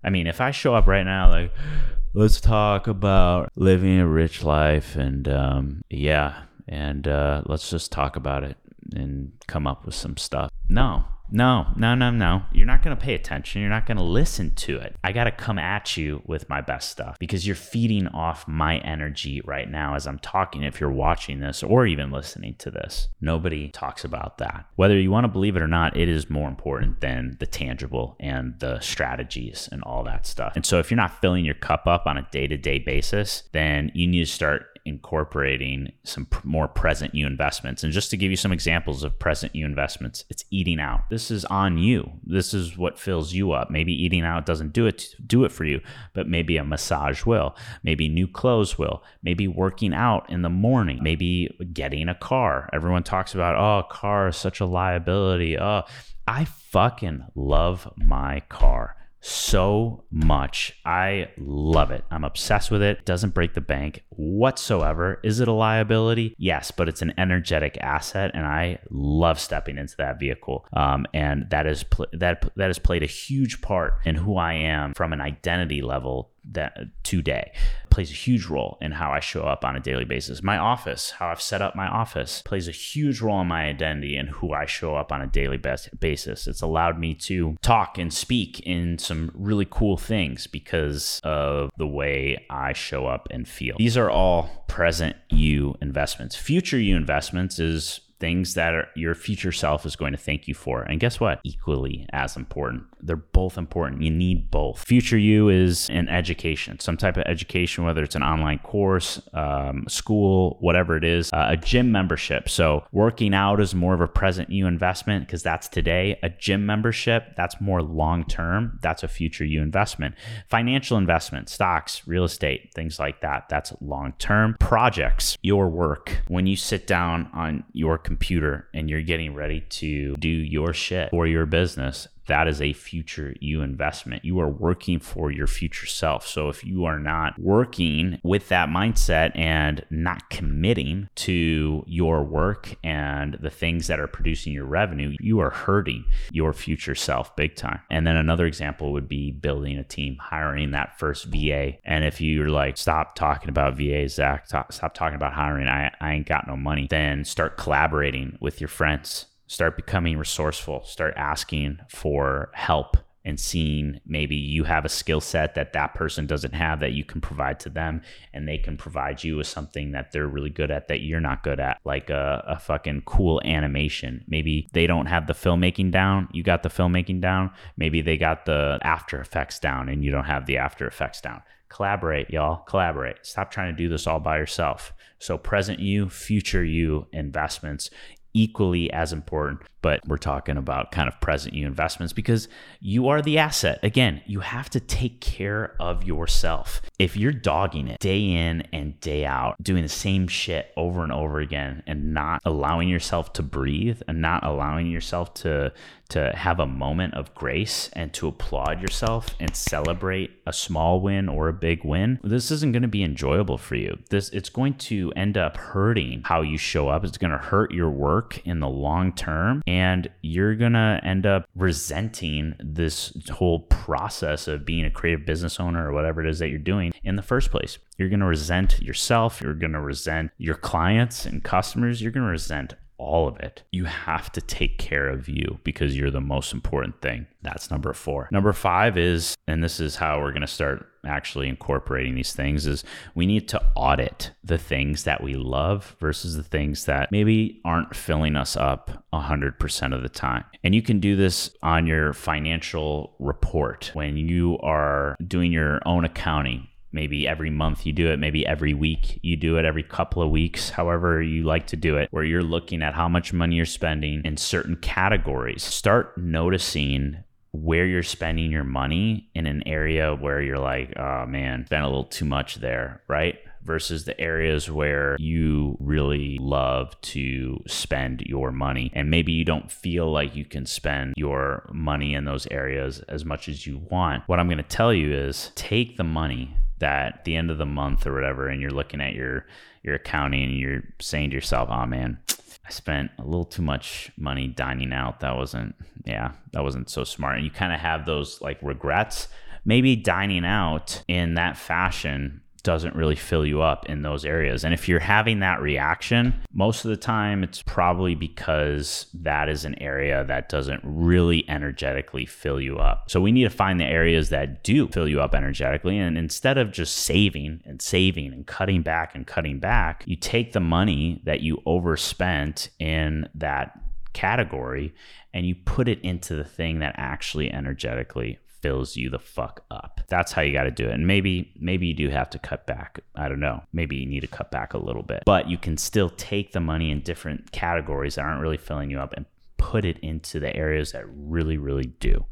I 0.04 0.10
mean, 0.10 0.28
if 0.28 0.42
I 0.42 0.52
show 0.52 0.76
up 0.76 0.88
right 0.88 1.04
now, 1.04 1.30
like, 1.30 1.52
let's 2.14 2.42
talk 2.42 2.88
about 2.88 3.50
living 3.56 4.00
a 4.00 4.08
rich 4.08 4.44
life, 4.44 4.96
and 4.96 5.28
um, 5.28 5.82
yeah, 5.90 6.44
and 6.68 7.08
uh, 7.08 7.44
let's 7.46 7.70
just 7.70 7.92
talk 7.92 8.16
about 8.16 8.44
it 8.44 8.58
and 8.96 9.32
come 9.48 9.68
up 9.68 9.86
with 9.86 9.96
some 9.96 10.18
stuff. 10.18 10.52
No, 10.70 11.06
no, 11.30 11.68
no, 11.76 11.94
no, 11.96 12.10
no. 12.10 12.44
You're 12.54 12.66
not 12.66 12.84
going 12.84 12.96
to 12.96 13.02
pay 13.02 13.14
attention. 13.14 13.62
You're 13.62 13.70
not 13.70 13.86
going 13.86 13.98
to 13.98 14.04
listen 14.04 14.54
to 14.56 14.78
it. 14.78 14.96
I 15.04 15.12
got 15.12 15.26
to 15.26 15.32
come 15.32 15.60
at 15.60 15.98
you 15.98 16.22
with 16.26 16.48
my 16.50 16.62
best 16.62 16.90
stuff 16.90 17.18
because 17.20 17.46
you're 17.46 17.56
feeding 17.56 18.08
off 18.08 18.48
my 18.48 18.78
energy 18.80 19.42
right 19.44 19.70
now 19.70 19.96
as 19.96 20.08
I'm 20.08 20.20
talking. 20.20 20.64
If 20.64 20.80
you're 20.80 20.92
watching 20.92 21.40
this 21.40 21.64
or 21.64 21.86
even 21.86 22.12
listening 22.12 22.56
to 22.60 22.72
this, 22.72 23.10
nobody 23.20 23.70
talks 23.70 24.04
about 24.04 24.38
that. 24.38 24.68
Whether 24.76 24.98
you 24.98 25.12
want 25.12 25.26
to 25.26 25.30
believe 25.30 25.56
it 25.56 25.62
or 25.62 25.68
not, 25.68 25.98
it 25.98 26.08
is 26.08 26.30
more 26.30 26.48
important 26.48 27.02
than 27.02 27.36
the 27.40 27.48
tangible 27.48 28.16
and 28.20 28.58
the 28.60 28.80
strategies 28.80 29.68
and 29.72 29.84
all 29.84 30.04
that 30.06 30.26
stuff. 30.26 30.54
And 30.56 30.66
so 30.66 30.80
if 30.80 30.90
you're 30.90 30.96
not 30.96 31.20
filling 31.20 31.46
your 31.46 31.56
cup 31.56 31.88
up 31.88 32.06
on 32.06 32.18
a 32.18 32.28
day 32.32 32.48
to 32.48 32.58
day 32.58 32.80
basis, 32.80 33.44
then 33.52 33.92
you 33.94 34.08
need 34.08 34.26
to 34.26 34.32
start 34.32 34.77
incorporating 34.88 35.92
some 36.04 36.28
more 36.44 36.68
present 36.68 37.14
you 37.14 37.28
investments. 37.28 37.84
And 37.84 37.94
just 37.94 38.10
to 38.12 38.18
give 38.18 38.32
you 38.32 38.38
some 38.38 38.52
examples 38.52 39.04
of 39.04 39.20
present 39.20 39.54
you 39.56 39.66
investments, 39.66 40.24
it's 40.30 40.46
eating 40.50 40.80
out. 40.80 41.10
This 41.10 41.30
is 41.30 41.46
on 41.46 41.78
you. 41.78 42.12
This 42.24 42.54
is 42.54 42.78
what 42.78 42.98
fills 42.98 43.34
you 43.34 43.52
up. 43.52 43.70
Maybe 43.70 43.94
eating 43.94 44.24
out 44.24 44.46
doesn't 44.46 44.74
do 44.74 44.88
it 44.88 45.16
do 45.26 45.44
it 45.44 45.52
for 45.52 45.66
you, 45.66 45.82
but 46.14 46.28
maybe 46.28 46.58
a 46.58 46.64
massage 46.64 47.26
will. 47.26 47.56
Maybe 47.84 48.10
new 48.10 48.28
clothes 48.28 48.78
will. 48.78 49.04
Maybe 49.22 49.48
working 49.48 49.94
out 49.94 50.30
in 50.30 50.42
the 50.42 50.50
morning. 50.50 51.00
Maybe 51.02 51.56
getting 51.74 52.10
a 52.10 52.16
car. 52.16 52.70
Everyone 52.74 53.04
talks 53.04 53.36
about, 53.36 53.56
"Oh, 53.56 53.88
car 53.88 54.30
is 54.30 54.38
such 54.38 54.60
a 54.60 54.66
liability." 54.66 55.58
Oh, 55.60 55.84
I 56.28 56.46
fucking 56.46 57.26
love 57.36 57.92
my 57.98 58.42
car 58.50 58.96
so 59.20 60.04
much. 60.12 60.80
I 60.86 61.30
love 61.38 61.92
it. 61.92 62.04
I'm 62.12 62.24
obsessed 62.24 62.72
with 62.72 62.82
it. 62.82 63.06
Doesn't 63.06 63.34
break 63.34 63.54
the 63.54 63.62
bank 63.62 64.04
whatsoever. 64.10 65.20
Is 65.24 65.40
it 65.40 65.48
a 65.48 65.54
liability? 65.54 66.36
Yes, 66.38 66.72
but 66.72 66.88
it's 66.88 67.02
an 67.02 67.14
energetic 67.18 67.78
asset, 67.82 68.32
and 68.34 68.46
I 68.46 68.80
love 68.90 69.40
stepping 69.40 69.78
into 69.78 69.96
that 69.98 70.20
vehicle. 70.20 70.66
Um, 70.74 71.06
and 71.14 71.50
that 71.50 71.68
is 71.68 71.84
pl- 71.84 72.08
that 72.14 72.50
that 72.56 72.68
has 72.68 72.80
played 72.80 73.04
a 73.04 73.08
huge 73.08 73.62
part 73.62 73.96
in 74.06 74.16
who 74.16 74.38
I 74.38 74.54
am 74.54 74.94
from 74.94 75.14
an 75.14 75.22
identity 75.22 75.82
level 75.82 76.32
that 76.52 76.78
today 77.04 77.52
plays 77.98 78.12
a 78.12 78.14
huge 78.14 78.46
role 78.46 78.78
in 78.80 78.92
how 78.92 79.12
I 79.12 79.20
show 79.20 79.42
up 79.42 79.66
on 79.66 79.76
a 79.76 79.80
daily 79.80 80.06
basis. 80.06 80.44
My 80.44 80.60
office, 80.60 81.10
how 81.10 81.30
I've 81.30 81.42
set 81.42 81.64
up 81.64 81.76
my 81.76 81.88
office, 81.88 82.44
plays 82.44 82.68
a 82.68 82.72
huge 82.72 83.22
role 83.22 83.42
in 83.42 83.48
my 83.48 83.64
identity 83.64 84.16
and 84.16 84.30
who 84.30 84.54
I 84.54 84.68
show 84.68 84.96
up 84.96 85.12
on 85.12 85.24
a 85.24 85.26
daily 85.26 85.58
basis. 85.58 86.46
It's 86.46 86.62
allowed 86.62 87.00
me 87.00 87.16
to 87.16 87.58
talk 87.64 87.98
and 87.98 88.14
speak 88.14 88.60
in 88.60 89.00
some 89.00 89.32
really 89.34 89.66
cool 89.68 89.98
things 89.98 90.46
because 90.46 91.20
of 91.24 91.72
the 91.78 91.88
way 91.88 92.46
I 92.52 92.74
show 92.74 93.08
up 93.08 93.30
and 93.32 93.48
feel. 93.48 93.78
These 93.80 93.98
are 93.98 94.12
all 94.12 94.64
present 94.68 95.16
you 95.32 95.76
investments. 95.82 96.36
Future 96.36 96.78
you 96.78 96.96
investments 96.96 97.58
is 97.58 98.02
things 98.20 98.56
that 98.56 98.74
are, 98.74 98.88
your 98.96 99.16
future 99.16 99.52
self 99.52 99.86
is 99.86 99.96
going 99.96 100.12
to 100.12 100.18
thank 100.18 100.48
you 100.48 100.54
for. 100.54 100.82
And 100.82 101.00
guess 101.00 101.20
what? 101.20 101.40
Equally 101.44 102.08
as 102.12 102.36
important. 102.36 102.84
They're 103.00 103.16
both 103.16 103.58
important. 103.58 104.02
You 104.02 104.10
need 104.10 104.50
both. 104.50 104.84
Future 104.84 105.18
you 105.18 105.50
is 105.50 105.90
an 105.90 106.10
education, 106.10 106.80
some 106.80 106.98
type 106.98 107.18
of 107.18 107.24
education, 107.28 107.86
whether 107.86 108.04
it's 108.04 108.16
an 108.16 108.24
online 108.24 108.60
course, 108.60 109.22
um, 109.34 109.86
school, 109.88 110.58
whatever 110.60 110.98
it 110.98 111.04
is, 111.04 111.32
uh, 111.32 111.48
a 111.50 111.58
gym 111.58 111.92
membership. 111.92 112.50
So 112.50 112.86
working 112.92 113.34
out 113.34 113.62
is 113.62 113.76
more 113.76 113.94
of 113.94 114.02
a 114.02 114.08
present 114.08 114.50
you 114.50 114.66
investment 114.66 115.28
because 115.28 115.44
that's 115.44 115.68
today. 115.68 116.20
A 116.24 116.30
gym 116.30 116.66
membership, 116.66 117.36
that's 117.36 117.62
more 117.62 117.82
long 117.82 118.26
term. 118.26 118.80
That's 118.82 119.04
a 119.04 119.08
future 119.08 119.46
you 119.46 119.62
investment. 119.62 120.16
Financial 120.48 120.98
investment, 120.98 121.50
stocks, 121.50 122.08
real 122.08 122.24
estate, 122.24 122.72
things 122.74 123.00
like 123.00 123.22
that. 123.22 123.48
That's 123.50 123.74
long 123.80 124.14
term. 124.18 124.56
Projects, 124.60 125.38
your 125.44 125.70
work. 125.70 126.24
When 126.28 126.48
you 126.48 126.56
sit 126.56 126.88
down 126.88 127.30
on 127.34 127.64
your 127.74 127.98
computer 128.08 128.70
and 128.74 128.90
you're 128.90 129.02
getting 129.02 129.36
ready 129.36 129.60
to 129.70 130.16
do 130.16 130.30
your 130.30 130.74
shit 130.74 131.10
for 131.12 131.28
your 131.28 131.46
business, 131.46 132.08
that 132.28 132.48
is 132.48 132.62
a 132.62 132.74
future 132.74 133.36
you 133.40 133.62
investment. 133.62 134.24
You 134.24 134.40
are 134.40 134.50
working 134.50 135.00
for 135.00 135.32
your 135.32 135.48
future 135.48 135.86
self. 135.86 136.28
So 136.28 136.50
if 136.50 136.64
you 136.64 136.86
are 136.86 137.00
not 137.00 137.38
working 137.40 138.20
with 138.24 138.50
that 138.50 138.70
mindset 138.70 139.32
and 139.36 139.86
not 139.90 140.30
committing 140.30 141.10
to 141.16 141.84
your 141.88 142.24
work 142.24 142.76
and 142.84 143.38
the 143.42 143.50
things 143.50 143.88
that 143.88 144.00
are 144.00 144.08
producing 144.08 144.54
your 144.54 144.66
revenue, 144.66 145.16
you 145.20 145.40
are 145.40 145.50
hurting 145.50 146.06
your 146.32 146.54
future 146.54 146.96
self 146.96 147.36
big 147.36 147.56
time. 147.56 147.80
And 147.90 148.06
then 148.06 148.16
another 148.16 148.46
example 148.46 148.92
would 148.94 149.08
be 149.08 149.32
building 149.32 149.78
a 149.78 149.84
team, 149.84 150.18
hiring 150.20 150.72
that 150.72 151.00
first 151.00 151.26
VA. 151.26 151.74
And 151.86 152.04
if 152.04 152.22
you're 152.22 152.50
like, 152.50 152.78
stop 152.78 153.16
talking 153.16 153.50
about 153.50 153.78
VA, 153.78 154.08
Zach, 154.08 154.48
stop 154.48 154.94
talking 154.94 155.16
about 155.16 155.34
hiring, 155.34 155.68
I, 155.68 155.94
I 156.00 156.14
ain't 156.14 156.28
got 156.28 156.48
no 156.48 156.56
money, 156.56 156.88
then 156.90 157.24
start 157.26 157.58
collaborating 157.58 158.38
with 158.40 158.62
your 158.62 158.68
friends 158.68 159.28
start 159.48 159.76
becoming 159.76 160.18
resourceful, 160.18 160.84
start 160.84 161.14
asking 161.18 161.80
for 161.90 162.52
help 162.54 162.98
and 163.28 163.38
seeing 163.38 164.00
maybe 164.06 164.38
you 164.38 164.64
have 164.64 164.86
a 164.86 164.90
skill 164.90 165.20
set 165.20 165.54
that 165.54 165.74
that 165.74 165.94
person 165.94 166.26
doesn't 166.26 166.54
have 166.54 166.80
that 166.80 166.94
you 166.94 167.04
can 167.04 167.20
provide 167.20 167.60
to 167.60 167.70
them 167.70 168.02
and 168.34 168.48
they 168.48 168.58
can 168.58 168.78
provide 168.78 169.22
you 169.22 169.36
with 169.36 169.46
something 169.46 169.92
that 169.92 170.14
they're 170.14 170.30
really 170.30 170.50
good 170.50 170.72
at 170.72 170.88
that 170.88 171.02
you're 171.02 171.20
not 171.20 171.44
good 171.44 171.60
at 171.60 171.78
like 171.84 172.10
a, 172.10 172.42
a 172.48 172.58
fucking 172.58 173.02
cool 173.06 173.42
animation. 173.44 174.24
Maybe 174.30 174.70
they 174.72 174.88
don't 174.88 175.08
have 175.08 175.28
the 175.28 175.34
filmmaking 175.34 175.92
down 175.92 176.30
you 176.32 176.42
got 176.42 176.64
the 176.64 176.70
filmmaking 176.70 177.20
down. 177.20 177.52
Maybe 177.76 178.02
they 178.02 178.18
got 178.18 178.46
the 178.46 178.80
after 178.82 179.20
effects 179.20 179.60
down 179.60 179.90
and 179.90 180.06
you 180.06 180.10
don't 180.10 180.24
have 180.24 180.46
the 180.46 180.58
after 180.58 180.88
effects 180.88 181.20
down. 181.20 181.42
Collaborate 181.68 182.30
y'all. 182.30 182.64
Collaborate. 182.64 183.18
Stop 183.24 183.52
trying 183.52 183.76
to 183.76 183.78
do 183.78 183.90
this 183.90 184.08
all 184.08 184.22
by 184.22 184.38
yourself. 184.38 184.94
So 185.20 185.38
present 185.38 185.80
you 185.80 186.10
future 186.10 186.64
you 186.64 187.08
investments 187.12 187.90
equally 188.38 188.92
as 188.94 189.12
important, 189.12 189.62
but 189.82 190.08
we're 190.08 190.18
talking 190.18 190.58
about 190.58 190.92
kind 190.92 191.08
of 191.08 191.20
present 191.20 191.54
you 191.54 191.66
investments 191.66 192.14
because 192.14 192.48
you 192.80 193.08
are 193.08 193.22
the 193.22 193.38
asset. 193.38 193.80
Again, 193.84 194.22
you 194.26 194.42
have 194.42 194.70
to 194.72 194.80
take 194.80 195.22
care 195.22 195.76
of 195.80 196.04
yourself. 196.04 196.82
If 197.00 197.18
you're 197.18 197.32
dogging 197.32 197.88
it 197.88 198.00
day 198.00 198.22
in 198.22 198.68
and 198.72 199.00
day 199.02 199.26
out, 199.26 199.56
doing 199.62 199.84
the 199.84 199.90
same 199.90 200.28
shit 200.28 200.72
over 200.78 201.04
and 201.04 201.12
over 201.12 201.40
again 201.40 201.84
and 201.88 202.14
not 202.14 202.42
allowing 202.46 202.90
yourself 202.90 203.34
to 203.34 203.44
breathe 203.44 204.02
and 204.08 204.22
not 204.22 204.44
allowing 204.44 204.88
yourself 204.88 205.34
to 205.36 205.74
to 206.10 206.32
have 206.36 206.60
a 206.60 206.66
moment 206.66 207.14
of 207.16 207.34
grace 207.36 207.90
and 207.94 208.14
to 208.14 208.28
applaud 208.28 208.82
yourself 208.82 209.36
and 209.40 209.54
celebrate 209.56 210.32
a 210.46 210.54
small 210.54 211.02
win 211.02 211.28
or 211.28 211.50
a 211.50 211.54
big 211.54 211.84
win, 211.84 212.18
this 212.24 212.50
isn't 212.50 212.72
going 212.72 212.82
to 212.82 212.88
be 212.88 213.04
enjoyable 213.04 213.58
for 213.58 213.76
you. 213.76 213.98
This 214.10 214.30
it's 214.30 214.50
going 214.50 214.76
to 214.76 215.12
end 215.16 215.38
up 215.38 215.58
hurting 215.58 216.22
how 216.24 216.42
you 216.42 216.58
show 216.58 216.88
up. 216.88 217.04
It's 217.04 217.18
going 217.18 217.32
to 217.32 217.38
hurt 217.38 217.72
your 217.72 217.90
work 217.90 218.27
in 218.46 218.60
the 218.60 218.68
long 218.68 219.14
term 219.14 219.62
and 219.68 220.10
you're 220.22 220.56
going 220.56 220.74
to 220.74 221.00
end 221.04 221.26
up 221.26 221.48
resenting 221.56 222.56
this 222.60 223.14
whole 223.32 223.62
process 223.62 224.48
of 224.48 224.66
being 224.66 224.86
a 224.86 224.92
creative 224.92 225.26
business 225.26 225.60
owner 225.60 225.90
or 225.90 225.94
whatever 225.94 226.22
it 226.22 226.30
is 226.30 226.40
that 226.40 226.50
you're 226.50 226.60
doing 226.60 226.92
in 227.04 227.16
the 227.16 227.22
first 227.22 227.52
place. 227.52 227.78
You're 227.98 228.10
going 228.10 228.20
to 228.20 228.26
resent 228.26 228.80
yourself, 228.82 229.42
you're 229.42 229.54
going 229.54 229.74
to 229.74 229.82
resent 229.82 230.32
your 230.38 230.56
clients 230.56 231.26
and 231.26 231.44
customers, 231.44 232.02
you're 232.02 232.12
going 232.12 232.26
to 232.26 232.32
resent 232.32 232.76
all 232.98 233.28
of 233.28 233.38
it. 233.38 233.64
You 233.72 233.86
have 233.86 234.32
to 234.34 234.42
take 234.42 234.78
care 234.78 235.10
of 235.10 235.30
you 235.30 235.60
because 235.64 235.98
you're 235.98 236.12
the 236.12 236.22
most 236.22 236.54
important 236.54 237.02
thing. 237.02 237.28
That's 237.42 237.72
number 237.72 237.94
four. 237.94 238.28
Number 238.32 238.54
five 238.54 238.98
is, 238.98 239.36
and 239.48 239.64
this 239.64 239.80
is 239.80 239.96
how 239.96 240.20
we're 240.20 240.32
going 240.32 240.42
to 240.42 240.48
start 240.48 240.88
actually 241.06 241.48
incorporating 241.48 242.16
these 242.16 242.34
things, 242.34 242.66
is 242.66 242.84
we 243.16 243.26
need 243.26 243.48
to 243.50 243.62
audit 243.76 244.32
the 244.44 244.58
things 244.58 245.04
that 245.04 245.24
we 245.24 245.36
love 245.36 245.96
versus 246.00 246.36
the 246.36 246.44
things 246.44 246.86
that 246.86 247.12
maybe 247.12 247.62
aren't 247.64 247.96
filling 247.96 248.36
us 248.36 248.58
up 248.58 249.06
100% 249.14 249.96
of 249.96 250.02
the 250.02 250.10
time. 250.10 250.44
And 250.64 250.76
you 250.76 250.82
can 250.82 251.00
do 251.00 251.16
this 251.16 251.52
on 251.64 251.88
your 251.88 252.14
financial 252.14 253.16
report 253.20 253.92
when 253.94 254.18
you 254.18 254.58
are 254.60 255.16
doing 255.26 255.52
your 255.52 255.80
own 255.86 256.04
accounting 256.04 256.68
maybe 256.92 257.28
every 257.28 257.50
month 257.50 257.86
you 257.86 257.94
do 257.94 258.08
it, 258.08 258.20
maybe 258.20 258.46
every 258.46 258.74
week 258.74 259.20
you 259.22 259.36
do 259.36 259.58
it, 259.58 259.66
every 259.66 259.84
couple 259.84 260.22
of 260.22 260.30
weeks, 260.30 260.70
however 260.70 261.22
you 261.22 261.44
like 261.44 261.68
to 261.68 261.76
do 261.76 261.98
it, 261.98 262.08
where 262.12 262.24
you're 262.24 262.44
looking 262.44 262.82
at 262.82 262.94
how 262.94 263.08
much 263.08 263.34
money 263.34 263.56
you're 263.56 263.66
spending 263.66 264.22
in 264.26 264.38
certain 264.38 264.76
categories. 264.78 265.64
Start 265.64 266.18
noticing 266.18 267.24
where 267.52 267.86
you're 267.86 268.04
spending 268.04 268.52
your 268.52 268.64
money 268.64 269.30
in 269.34 269.46
an 269.46 269.68
area 269.68 270.14
where 270.14 270.42
you're 270.42 270.60
like, 270.60 270.94
oh 270.98 271.26
man, 271.26 271.66
spent 271.66 271.84
a 271.84 271.88
little 271.88 272.04
too 272.04 272.26
much 272.26 272.56
there, 272.56 273.02
right? 273.08 273.40
versus 273.68 274.06
the 274.06 274.20
areas 274.20 274.72
where 274.72 275.18
you 275.20 275.78
really 275.80 276.38
love 276.40 277.00
to 277.02 277.62
spend 277.68 278.22
your 278.22 278.52
money. 278.52 278.90
And 278.96 279.12
maybe 279.12 279.34
you 279.34 279.44
don't 279.44 279.70
feel 279.70 280.10
like 280.10 280.36
you 280.36 280.46
can 280.46 280.66
spend 280.66 281.14
your 281.18 281.70
money 281.72 282.16
in 282.16 282.24
those 282.24 282.48
areas 282.50 283.02
as 283.10 283.26
much 283.26 283.50
as 283.50 283.68
you 283.68 283.82
want. 283.90 284.24
What 284.28 284.40
I'm 284.40 284.48
going 284.48 284.58
to 284.58 284.64
tell 284.64 284.94
you 284.94 285.14
is 285.14 285.52
take 285.56 285.98
the 285.98 286.06
money 286.06 286.56
that 286.80 287.14
at 287.20 287.26
the 287.26 287.36
end 287.36 287.52
of 287.52 287.58
the 287.58 287.66
month 287.66 288.06
or 288.06 288.14
whatever, 288.14 288.48
and 288.48 288.62
you're 288.62 288.72
looking 288.72 289.02
at 289.02 289.14
your 289.14 289.46
your 289.84 289.96
accounting 289.96 290.44
and 290.44 290.58
you're 290.58 290.84
saying 291.00 291.30
to 291.30 291.36
yourself, 291.36 291.70
"Oh 291.72 291.86
man, 291.86 292.20
I 292.66 292.70
spent 292.70 293.12
a 293.18 293.24
little 293.24 293.46
too 293.46 293.62
much 293.62 294.12
money 294.18 294.48
dining 294.48 294.94
out. 294.94 295.22
That 295.22 295.36
wasn't, 295.36 295.76
yeah, 296.06 296.32
that 296.52 296.64
wasn't 296.64 296.90
so 296.90 297.04
smart." 297.04 297.38
And 297.38 297.46
you 297.46 297.52
kind 297.52 297.74
of 297.74 297.80
have 297.80 298.06
those 298.06 298.42
like 298.42 298.58
regrets. 298.62 299.28
Maybe 299.66 299.96
dining 299.96 300.46
out 300.46 301.04
in 301.08 301.34
that 301.34 301.58
fashion 301.58 302.42
doesn't 302.68 302.98
really 302.98 303.16
fill 303.16 303.46
you 303.46 303.62
up 303.62 303.86
in 303.86 304.02
those 304.02 304.26
areas. 304.26 304.66
And 304.66 304.74
if 304.74 304.90
you're 304.90 305.00
having 305.00 305.40
that 305.40 305.62
reaction, 305.62 306.34
most 306.52 306.84
of 306.84 306.90
the 306.90 306.98
time 306.98 307.42
it's 307.42 307.62
probably 307.62 308.14
because 308.14 309.06
that 309.14 309.48
is 309.48 309.64
an 309.64 309.82
area 309.82 310.26
that 310.26 310.50
doesn't 310.50 310.82
really 310.84 311.50
energetically 311.50 312.26
fill 312.26 312.60
you 312.60 312.78
up. 312.78 313.10
So 313.10 313.22
we 313.22 313.32
need 313.32 313.46
to 313.46 313.50
find 313.50 313.80
the 313.80 313.86
areas 313.86 314.28
that 314.32 314.66
do 314.66 314.90
fill 314.90 315.08
you 315.08 315.22
up 315.22 315.34
energetically. 315.34 315.98
And 315.98 316.18
instead 316.18 316.58
of 316.58 316.74
just 316.74 316.94
saving 316.94 317.62
and 317.64 317.82
saving 317.82 318.34
and 318.34 318.46
cutting 318.46 318.82
back 318.82 319.16
and 319.16 319.26
cutting 319.26 319.60
back, 319.60 320.04
you 320.06 320.18
take 320.18 320.52
the 320.52 320.60
money 320.60 321.22
that 321.24 321.40
you 321.40 321.62
overspent 321.66 322.70
in 322.80 323.30
that 323.34 323.80
category 324.12 324.94
and 325.34 325.46
you 325.46 325.56
put 325.56 325.88
it 325.88 326.02
into 326.02 326.36
the 326.36 326.44
thing 326.44 326.80
that 326.80 326.96
actually 326.98 327.50
energetically 327.50 328.40
fills 328.68 328.98
you 328.98 329.10
the 329.10 329.18
fuck 329.18 329.64
up. 329.72 330.02
That's 330.10 330.34
how 330.34 330.42
you 330.42 330.52
got 330.52 330.64
to 330.64 330.72
do 330.72 330.90
it. 330.90 330.94
And 330.94 331.08
maybe 331.08 331.54
maybe 331.58 331.88
you 331.88 331.94
do 331.94 332.10
have 332.10 332.30
to 332.32 332.40
cut 332.40 332.68
back. 332.68 333.00
I 333.16 333.30
don't 333.30 333.40
know. 333.40 333.64
Maybe 333.72 333.96
you 333.96 334.06
need 334.06 334.20
to 334.20 334.28
cut 334.28 334.52
back 334.52 334.74
a 334.74 334.78
little 334.78 335.04
bit. 335.04 335.24
But 335.26 335.50
you 335.50 335.58
can 335.58 335.78
still 335.78 336.10
take 336.10 336.52
the 336.52 336.60
money 336.60 336.92
in 336.92 337.00
different 337.00 337.54
categories 337.54 338.16
that 338.16 338.26
aren't 338.26 338.42
really 338.42 338.58
filling 338.58 338.92
you 338.92 339.00
up 339.00 339.14
and 339.14 339.26
put 339.56 339.86
it 339.86 340.00
into 340.00 340.42
the 340.42 340.54
areas 340.54 340.92
that 340.92 341.06
really 341.08 341.58
really 341.58 341.94
do. 342.02 342.26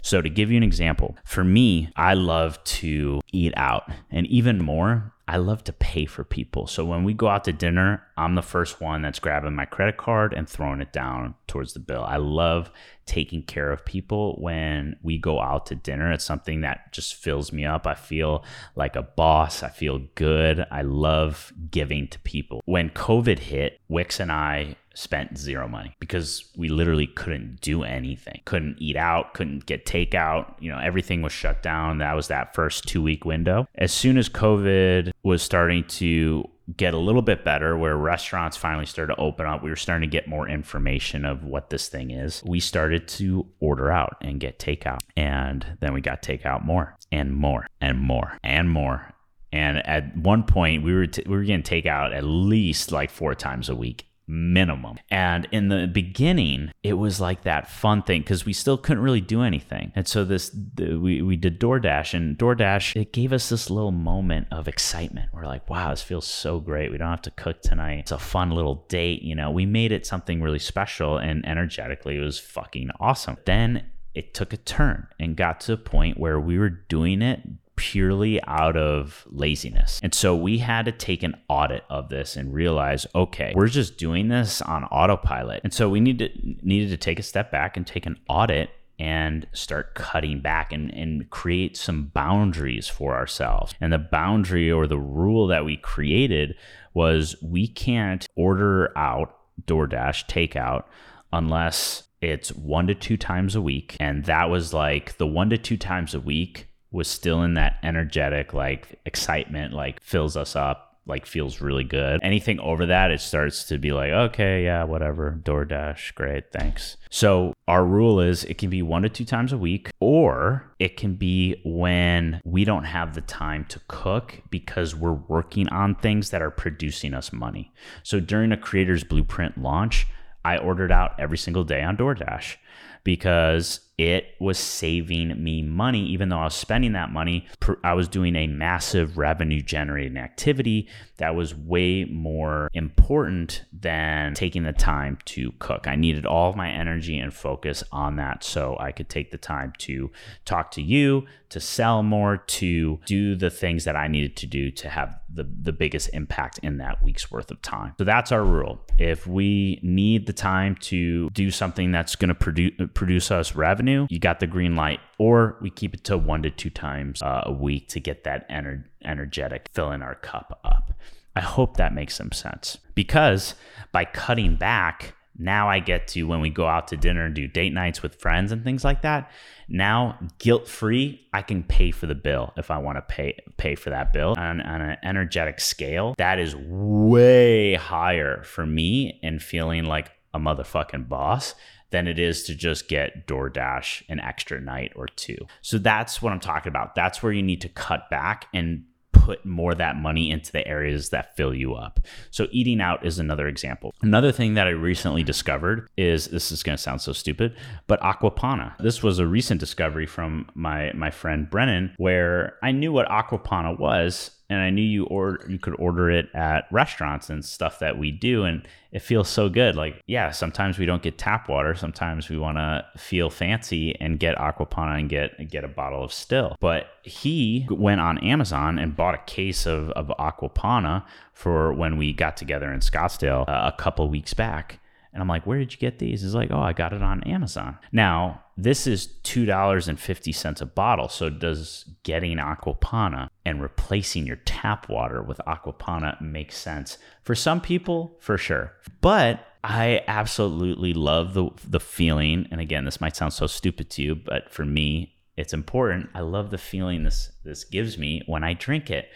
So, 0.00 0.22
to 0.22 0.30
give 0.30 0.50
you 0.50 0.56
an 0.56 0.62
example, 0.62 1.18
for 1.24 1.44
me, 1.44 1.90
I 1.94 2.14
love 2.14 2.62
to 2.80 3.20
eat 3.32 3.52
out. 3.56 3.90
And 4.10 4.26
even 4.28 4.62
more, 4.62 5.12
I 5.28 5.38
love 5.38 5.64
to 5.64 5.72
pay 5.72 6.06
for 6.06 6.22
people. 6.22 6.68
So 6.68 6.84
when 6.84 7.02
we 7.02 7.12
go 7.12 7.26
out 7.26 7.42
to 7.44 7.52
dinner, 7.52 8.06
I'm 8.16 8.36
the 8.36 8.42
first 8.42 8.80
one 8.80 9.02
that's 9.02 9.18
grabbing 9.18 9.56
my 9.56 9.64
credit 9.64 9.96
card 9.96 10.32
and 10.32 10.48
throwing 10.48 10.80
it 10.80 10.92
down 10.92 11.34
towards 11.48 11.72
the 11.72 11.80
bill. 11.80 12.04
I 12.04 12.16
love 12.16 12.70
taking 13.06 13.42
care 13.42 13.72
of 13.72 13.84
people 13.84 14.36
when 14.40 14.96
we 15.02 15.18
go 15.18 15.40
out 15.40 15.66
to 15.66 15.74
dinner. 15.74 16.12
It's 16.12 16.24
something 16.24 16.60
that 16.60 16.92
just 16.92 17.16
fills 17.16 17.52
me 17.52 17.64
up. 17.64 17.88
I 17.88 17.94
feel 17.94 18.44
like 18.76 18.94
a 18.94 19.02
boss. 19.02 19.64
I 19.64 19.68
feel 19.68 20.00
good. 20.14 20.64
I 20.70 20.82
love 20.82 21.52
giving 21.72 22.06
to 22.08 22.20
people. 22.20 22.62
When 22.64 22.90
COVID 22.90 23.40
hit, 23.40 23.80
Wix 23.88 24.20
and 24.20 24.30
I 24.30 24.76
spent 24.96 25.36
zero 25.36 25.68
money 25.68 25.94
because 26.00 26.44
we 26.56 26.68
literally 26.68 27.06
couldn't 27.06 27.60
do 27.60 27.84
anything. 27.84 28.40
Couldn't 28.44 28.76
eat 28.78 28.96
out, 28.96 29.34
couldn't 29.34 29.66
get 29.66 29.84
takeout. 29.84 30.54
You 30.58 30.70
know, 30.72 30.78
everything 30.78 31.22
was 31.22 31.32
shut 31.32 31.62
down. 31.62 31.98
That 31.98 32.14
was 32.14 32.28
that 32.28 32.54
first 32.54 32.88
two 32.88 33.02
week 33.02 33.24
window. 33.24 33.68
As 33.74 33.92
soon 33.92 34.16
as 34.16 34.28
COVID 34.28 35.12
was 35.22 35.42
starting 35.42 35.84
to 35.84 36.48
get 36.76 36.94
a 36.94 36.98
little 36.98 37.22
bit 37.22 37.44
better 37.44 37.76
where 37.78 37.96
restaurants 37.96 38.56
finally 38.56 38.86
started 38.86 39.14
to 39.14 39.20
open 39.20 39.46
up 39.46 39.62
we 39.62 39.70
were 39.70 39.76
starting 39.76 40.08
to 40.10 40.12
get 40.12 40.26
more 40.26 40.48
information 40.48 41.24
of 41.24 41.44
what 41.44 41.70
this 41.70 41.86
thing 41.88 42.10
is 42.10 42.42
we 42.44 42.58
started 42.58 43.06
to 43.06 43.46
order 43.60 43.92
out 43.92 44.16
and 44.20 44.40
get 44.40 44.58
takeout 44.58 44.98
and 45.16 45.64
then 45.78 45.92
we 45.92 46.00
got 46.00 46.22
takeout 46.22 46.64
more 46.64 46.96
and 47.12 47.32
more 47.32 47.68
and 47.80 48.00
more 48.00 48.36
and 48.42 48.68
more 48.68 49.12
and 49.52 49.78
at 49.86 50.16
one 50.16 50.42
point 50.42 50.82
we 50.82 50.92
were 50.92 51.06
t- 51.06 51.22
we 51.24 51.36
were 51.36 51.44
getting 51.44 51.62
takeout 51.62 52.12
at 52.12 52.24
least 52.24 52.90
like 52.90 53.10
four 53.10 53.32
times 53.32 53.68
a 53.68 53.76
week 53.76 54.04
minimum. 54.26 54.98
And 55.10 55.46
in 55.52 55.68
the 55.68 55.86
beginning, 55.86 56.72
it 56.82 56.94
was 56.94 57.20
like 57.20 57.44
that 57.44 57.68
fun 57.68 58.02
thing 58.02 58.22
because 58.22 58.44
we 58.44 58.52
still 58.52 58.76
couldn't 58.76 59.02
really 59.02 59.20
do 59.20 59.42
anything. 59.42 59.92
And 59.94 60.06
so 60.06 60.24
this 60.24 60.50
the, 60.50 60.96
we 60.96 61.22
we 61.22 61.36
did 61.36 61.60
DoorDash 61.60 62.14
and 62.14 62.36
DoorDash 62.36 63.00
it 63.00 63.12
gave 63.12 63.32
us 63.32 63.48
this 63.48 63.70
little 63.70 63.92
moment 63.92 64.48
of 64.50 64.68
excitement. 64.68 65.30
We're 65.32 65.46
like, 65.46 65.68
wow, 65.68 65.90
this 65.90 66.02
feels 66.02 66.26
so 66.26 66.60
great. 66.60 66.90
We 66.90 66.98
don't 66.98 67.10
have 67.10 67.22
to 67.22 67.30
cook 67.30 67.62
tonight. 67.62 68.00
It's 68.00 68.12
a 68.12 68.18
fun 68.18 68.50
little 68.50 68.86
date, 68.88 69.22
you 69.22 69.34
know. 69.34 69.50
We 69.50 69.66
made 69.66 69.92
it 69.92 70.06
something 70.06 70.42
really 70.42 70.58
special 70.58 71.18
and 71.18 71.46
energetically 71.46 72.16
it 72.16 72.20
was 72.20 72.38
fucking 72.38 72.90
awesome. 73.00 73.36
Then 73.44 73.86
it 74.14 74.32
took 74.32 74.52
a 74.52 74.56
turn 74.56 75.08
and 75.20 75.36
got 75.36 75.60
to 75.60 75.74
a 75.74 75.76
point 75.76 76.18
where 76.18 76.40
we 76.40 76.58
were 76.58 76.70
doing 76.70 77.20
it 77.22 77.40
purely 77.76 78.42
out 78.44 78.76
of 78.76 79.26
laziness. 79.30 80.00
And 80.02 80.14
so 80.14 80.34
we 80.34 80.58
had 80.58 80.86
to 80.86 80.92
take 80.92 81.22
an 81.22 81.36
audit 81.48 81.84
of 81.88 82.08
this 82.08 82.36
and 82.36 82.52
realize, 82.52 83.06
okay, 83.14 83.52
we're 83.54 83.68
just 83.68 83.96
doing 83.98 84.28
this 84.28 84.60
on 84.62 84.84
autopilot. 84.84 85.60
And 85.62 85.72
so 85.72 85.88
we 85.88 86.00
needed 86.00 86.58
needed 86.62 86.90
to 86.90 86.96
take 86.96 87.18
a 87.18 87.22
step 87.22 87.50
back 87.50 87.76
and 87.76 87.86
take 87.86 88.06
an 88.06 88.18
audit 88.28 88.70
and 88.98 89.46
start 89.52 89.94
cutting 89.94 90.40
back 90.40 90.72
and, 90.72 90.92
and 90.94 91.28
create 91.30 91.76
some 91.76 92.06
boundaries 92.06 92.88
for 92.88 93.14
ourselves. 93.14 93.74
And 93.80 93.92
the 93.92 93.98
boundary 93.98 94.72
or 94.72 94.86
the 94.86 94.98
rule 94.98 95.46
that 95.48 95.64
we 95.64 95.76
created 95.76 96.54
was 96.94 97.36
we 97.42 97.68
can't 97.68 98.26
order 98.36 98.96
out 98.96 99.36
DoorDash 99.66 100.26
takeout 100.28 100.84
unless 101.32 102.04
it's 102.22 102.50
one 102.52 102.86
to 102.86 102.94
two 102.94 103.18
times 103.18 103.54
a 103.54 103.60
week. 103.60 103.96
And 104.00 104.24
that 104.24 104.48
was 104.48 104.72
like 104.72 105.18
the 105.18 105.26
one 105.26 105.50
to 105.50 105.58
two 105.58 105.76
times 105.76 106.14
a 106.14 106.20
week 106.20 106.65
was 106.90 107.08
still 107.08 107.42
in 107.42 107.54
that 107.54 107.78
energetic, 107.82 108.54
like 108.54 108.98
excitement, 109.04 109.74
like 109.74 110.00
fills 110.02 110.36
us 110.36 110.56
up 110.56 110.86
like 111.06 111.24
feels 111.24 111.60
really 111.60 111.84
good. 111.84 112.20
Anything 112.22 112.58
over 112.60 112.86
that, 112.86 113.12
it 113.12 113.20
starts 113.20 113.64
to 113.64 113.78
be 113.78 113.92
like, 113.92 114.10
okay, 114.10 114.64
yeah, 114.64 114.82
whatever. 114.84 115.40
DoorDash, 115.44 116.14
great, 116.14 116.52
thanks. 116.52 116.96
So 117.10 117.54
our 117.68 117.84
rule 117.84 118.20
is 118.20 118.44
it 118.44 118.58
can 118.58 118.70
be 118.70 118.82
one 118.82 119.02
to 119.02 119.08
two 119.08 119.24
times 119.24 119.52
a 119.52 119.58
week, 119.58 119.90
or 120.00 120.74
it 120.80 120.96
can 120.96 121.14
be 121.14 121.60
when 121.64 122.40
we 122.44 122.64
don't 122.64 122.84
have 122.84 123.14
the 123.14 123.20
time 123.20 123.64
to 123.66 123.80
cook 123.86 124.42
because 124.50 124.96
we're 124.96 125.12
working 125.12 125.68
on 125.68 125.94
things 125.94 126.30
that 126.30 126.42
are 126.42 126.50
producing 126.50 127.14
us 127.14 127.32
money. 127.32 127.72
So 128.02 128.18
during 128.18 128.50
a 128.50 128.56
creator's 128.56 129.04
blueprint 129.04 129.62
launch, 129.62 130.06
I 130.44 130.58
ordered 130.58 130.92
out 130.92 131.18
every 131.18 131.38
single 131.38 131.64
day 131.64 131.82
on 131.82 131.96
DoorDash 131.96 132.56
because 133.04 133.80
it 133.98 134.34
was 134.38 134.58
saving 134.58 135.42
me 135.42 135.62
money. 135.62 136.04
Even 136.06 136.28
though 136.28 136.38
i 136.38 136.44
was 136.44 136.54
spending 136.54 136.92
that 136.92 137.10
money 137.10 137.46
i 137.82 137.94
was 137.94 138.08
doing 138.08 138.36
a 138.36 138.46
massive 138.46 139.16
revenue 139.16 139.62
generating 139.62 140.16
activity 140.16 140.88
that 141.16 141.34
was 141.34 141.54
way 141.54 142.04
more 142.04 142.70
important 142.74 143.64
than 143.72 144.34
taking 144.34 144.64
the 144.64 144.72
time 144.72 145.18
to 145.24 145.52
cook. 145.58 145.86
I 145.86 145.96
needed 145.96 146.26
all 146.26 146.50
of 146.50 146.56
my 146.56 146.70
energy 146.70 147.18
and 147.18 147.32
focus 147.32 147.82
on 147.90 148.16
that 148.16 148.44
so 148.44 148.76
i 148.78 148.92
could 148.92 149.08
take 149.08 149.30
the 149.30 149.38
time 149.38 149.72
to 149.78 150.10
talk 150.44 150.70
to 150.72 150.82
you 150.82 151.26
to 151.50 151.60
sell 151.60 152.02
more 152.02 152.38
to 152.38 152.98
do 153.06 153.34
the 153.34 153.50
things 153.50 153.84
that 153.84 153.96
i 153.96 154.08
needed 154.08 154.36
to 154.36 154.46
do 154.46 154.70
to 154.70 154.88
have 154.88 155.18
the, 155.32 155.44
the 155.62 155.72
biggest 155.72 156.10
impact 156.12 156.58
in 156.62 156.78
that 156.78 157.02
week's 157.02 157.30
worth 157.30 157.50
of 157.50 157.60
time 157.62 157.94
so 157.98 158.04
that's 158.04 158.32
our 158.32 158.44
rule 158.44 158.80
if 158.98 159.26
we 159.26 159.78
need 159.82 160.26
the 160.26 160.32
time 160.32 160.74
to 160.76 161.28
do 161.30 161.50
something 161.50 161.92
that's 161.92 162.16
going 162.16 162.28
to 162.28 162.34
produce 162.34 162.72
produce 162.94 163.30
us 163.30 163.54
revenue 163.54 164.06
you 164.08 164.20
got 164.20 164.40
the 164.40 164.46
green 164.46 164.76
light. 164.76 165.00
Or 165.18 165.58
we 165.60 165.68
keep 165.68 165.92
it 165.92 166.04
to 166.04 166.16
one 166.16 166.42
to 166.42 166.50
two 166.50 166.70
times 166.70 167.22
uh, 167.22 167.42
a 167.44 167.52
week 167.52 167.88
to 167.88 168.00
get 168.00 168.24
that 168.24 168.48
ener- 168.48 168.84
energetic, 169.04 169.68
filling 169.74 170.02
our 170.02 170.14
cup 170.14 170.58
up. 170.64 170.92
I 171.34 171.40
hope 171.40 171.76
that 171.76 171.94
makes 171.94 172.14
some 172.14 172.32
sense 172.32 172.78
because 172.94 173.54
by 173.92 174.06
cutting 174.06 174.56
back, 174.56 175.14
now 175.38 175.68
I 175.68 175.80
get 175.80 176.08
to 176.08 176.24
when 176.24 176.40
we 176.40 176.50
go 176.50 176.66
out 176.66 176.88
to 176.88 176.96
dinner 176.96 177.24
and 177.24 177.34
do 177.34 177.46
date 177.46 177.72
nights 177.72 178.02
with 178.02 178.20
friends 178.20 178.52
and 178.52 178.64
things 178.64 178.84
like 178.84 179.02
that. 179.02 179.30
Now, 179.68 180.18
guilt 180.38 180.68
free, 180.68 181.26
I 181.32 181.42
can 181.42 181.62
pay 181.62 181.90
for 181.90 182.06
the 182.06 182.14
bill 182.14 182.52
if 182.56 182.70
I 182.70 182.78
want 182.78 182.96
to 182.96 183.02
pay 183.02 183.38
pay 183.56 183.74
for 183.74 183.90
that 183.90 184.12
bill 184.12 184.34
on, 184.38 184.60
on 184.60 184.80
an 184.80 184.96
energetic 185.02 185.60
scale. 185.60 186.14
That 186.18 186.38
is 186.38 186.54
way 186.56 187.74
higher 187.74 188.42
for 188.44 188.66
me 188.66 189.20
and 189.22 189.42
feeling 189.42 189.84
like 189.84 190.12
a 190.32 190.38
motherfucking 190.38 191.08
boss 191.08 191.54
than 191.90 192.06
it 192.06 192.18
is 192.18 192.44
to 192.44 192.54
just 192.54 192.88
get 192.88 193.26
DoorDash 193.26 194.02
an 194.08 194.20
extra 194.20 194.60
night 194.60 194.92
or 194.96 195.06
two. 195.06 195.38
So 195.62 195.78
that's 195.78 196.20
what 196.20 196.32
I'm 196.32 196.40
talking 196.40 196.70
about. 196.70 196.94
That's 196.94 197.22
where 197.22 197.32
you 197.32 197.42
need 197.42 197.60
to 197.62 197.68
cut 197.68 198.10
back 198.10 198.46
and 198.52 198.84
put 199.26 199.44
more 199.44 199.72
of 199.72 199.78
that 199.78 199.96
money 199.96 200.30
into 200.30 200.52
the 200.52 200.64
areas 200.68 201.08
that 201.08 201.36
fill 201.36 201.52
you 201.52 201.74
up. 201.74 201.98
So 202.30 202.46
eating 202.52 202.80
out 202.80 203.04
is 203.04 203.18
another 203.18 203.48
example. 203.48 203.92
Another 204.00 204.30
thing 204.30 204.54
that 204.54 204.68
I 204.68 204.70
recently 204.70 205.24
discovered 205.24 205.88
is 205.96 206.28
this 206.28 206.52
is 206.52 206.62
going 206.62 206.76
to 206.76 206.82
sound 206.82 207.00
so 207.00 207.12
stupid, 207.12 207.56
but 207.88 208.00
Acqua 208.04 208.30
Panna. 208.30 208.76
This 208.78 209.02
was 209.02 209.18
a 209.18 209.26
recent 209.26 209.58
discovery 209.58 210.06
from 210.06 210.48
my 210.54 210.92
my 210.94 211.10
friend 211.10 211.50
Brennan 211.50 211.92
where 211.96 212.54
I 212.62 212.70
knew 212.70 212.92
what 212.92 213.10
Acqua 213.10 213.40
Panna 213.40 213.72
was 213.72 214.30
and 214.48 214.60
I 214.60 214.70
knew 214.70 214.82
you 214.82 215.04
or 215.04 215.40
you 215.48 215.58
could 215.58 215.74
order 215.78 216.10
it 216.10 216.28
at 216.34 216.66
restaurants 216.70 217.30
and 217.30 217.44
stuff 217.44 217.78
that 217.80 217.98
we 217.98 218.10
do, 218.10 218.44
and 218.44 218.66
it 218.92 219.00
feels 219.00 219.28
so 219.28 219.48
good. 219.48 219.76
Like, 219.76 220.02
yeah, 220.06 220.30
sometimes 220.30 220.78
we 220.78 220.86
don't 220.86 221.02
get 221.02 221.18
tap 221.18 221.48
water. 221.48 221.74
Sometimes 221.74 222.28
we 222.28 222.38
want 222.38 222.58
to 222.58 222.84
feel 222.96 223.30
fancy 223.30 223.98
and 224.00 224.18
get 224.18 224.38
Acqua 224.38 224.66
Panna 224.66 224.96
and 224.96 225.08
get 225.08 225.48
get 225.50 225.64
a 225.64 225.68
bottle 225.68 226.04
of 226.04 226.12
still. 226.12 226.56
But 226.60 226.86
he 227.02 227.66
went 227.70 228.00
on 228.00 228.18
Amazon 228.18 228.78
and 228.78 228.96
bought 228.96 229.14
a 229.14 229.22
case 229.26 229.66
of 229.66 229.90
of 229.90 230.12
aquapana 230.18 231.04
for 231.32 231.72
when 231.72 231.96
we 231.96 232.12
got 232.12 232.36
together 232.36 232.72
in 232.72 232.80
Scottsdale 232.80 233.48
uh, 233.48 233.70
a 233.72 233.76
couple 233.76 234.08
weeks 234.08 234.34
back. 234.34 234.80
And 235.16 235.22
I'm 235.22 235.28
like, 235.28 235.46
where 235.46 235.58
did 235.58 235.72
you 235.72 235.78
get 235.78 235.98
these? 235.98 236.20
He's 236.20 236.34
like, 236.34 236.50
oh, 236.50 236.60
I 236.60 236.74
got 236.74 236.92
it 236.92 237.02
on 237.02 237.22
Amazon. 237.24 237.78
Now, 237.90 238.42
this 238.58 238.86
is 238.86 239.08
$2.50 239.24 240.60
a 240.60 240.66
bottle. 240.66 241.08
So 241.08 241.30
does 241.30 241.86
getting 242.02 242.38
Acqua 242.38 242.74
Panna 242.74 243.30
and 243.46 243.62
replacing 243.62 244.26
your 244.26 244.36
tap 244.44 244.90
water 244.90 245.22
with 245.22 245.40
Acqua 245.46 245.72
Panna 245.72 246.18
make 246.20 246.52
sense? 246.52 246.98
For 247.22 247.34
some 247.34 247.62
people, 247.62 248.18
for 248.20 248.36
sure. 248.36 248.74
But 249.00 249.40
I 249.64 250.04
absolutely 250.06 250.92
love 250.92 251.32
the 251.32 251.48
the 251.66 251.80
feeling. 251.80 252.46
And 252.50 252.60
again, 252.60 252.84
this 252.84 253.00
might 253.00 253.16
sound 253.16 253.32
so 253.32 253.46
stupid 253.46 253.88
to 253.92 254.02
you, 254.02 254.14
but 254.16 254.52
for 254.52 254.66
me, 254.66 255.14
it's 255.38 255.54
important. 255.54 256.10
I 256.14 256.20
love 256.20 256.50
the 256.50 256.58
feeling 256.58 257.04
this 257.04 257.32
this 257.42 257.64
gives 257.64 257.96
me 257.96 258.22
when 258.26 258.44
I 258.44 258.52
drink 258.52 258.90
it. 258.90 259.08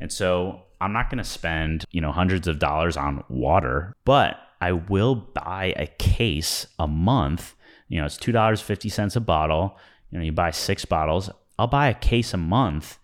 And 0.00 0.10
so 0.12 0.62
I'm 0.80 0.92
not 0.92 1.10
going 1.10 1.18
to 1.18 1.24
spend, 1.24 1.84
you 1.92 2.00
know, 2.00 2.10
hundreds 2.10 2.48
of 2.48 2.58
dollars 2.58 2.96
on 2.96 3.22
water, 3.28 3.94
but 4.04 4.36
I 4.64 4.72
will 4.72 5.14
buy 5.14 5.74
a 5.76 5.86
case 5.86 6.66
a 6.78 6.88
month. 6.88 7.54
You 7.88 8.00
know, 8.00 8.06
it's 8.06 8.16
two 8.16 8.32
dollars 8.32 8.62
fifty 8.62 8.88
cents 8.88 9.14
a 9.14 9.20
bottle. 9.20 9.76
You 10.10 10.18
know, 10.18 10.24
you 10.24 10.32
buy 10.32 10.52
six 10.52 10.86
bottles. 10.86 11.28
I'll 11.58 11.66
buy 11.66 11.88
a 11.88 11.94
case 11.94 12.32
a 12.32 12.38
month 12.38 12.98